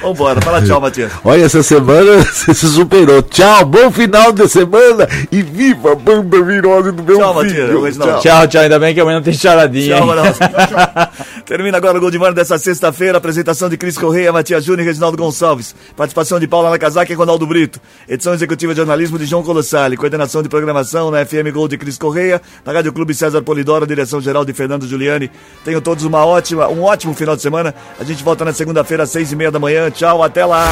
[0.02, 1.12] Vambora, fala tchau, Matias.
[1.24, 3.22] Olha, essa semana você se superou.
[3.24, 7.54] Tchau, bom final de semana e viva a banda virose do meu Tchau, Matias.
[7.54, 7.82] filho.
[7.84, 8.20] Reginaldo.
[8.22, 8.62] Tchau, tchau.
[8.62, 9.98] Ainda bem que amanhã não tem charadinha.
[10.02, 11.12] Tchau.
[11.46, 13.18] Termina agora o Gol de Mano dessa sexta-feira.
[13.18, 15.76] Apresentação de Cris Correia, Matias Júnior e Reginaldo Gonçalves.
[15.96, 17.80] Participação de Paula Nakazaki e Ronaldo Brito.
[18.08, 19.98] Edição executiva de jornalismo de João Colossali.
[19.98, 22.42] Coordenação de programação na FM Gol de Cris Correia.
[22.66, 23.86] Na Rádio Clube César Polidoro.
[23.86, 25.30] Direção geral de Fernando Giuliani.
[25.64, 27.74] Tenham todos uma ótima, um ótimo final de semana.
[28.00, 29.91] A gente volta na segunda-feira às seis e meia da manhã.
[29.92, 30.66] Tchau, até lá.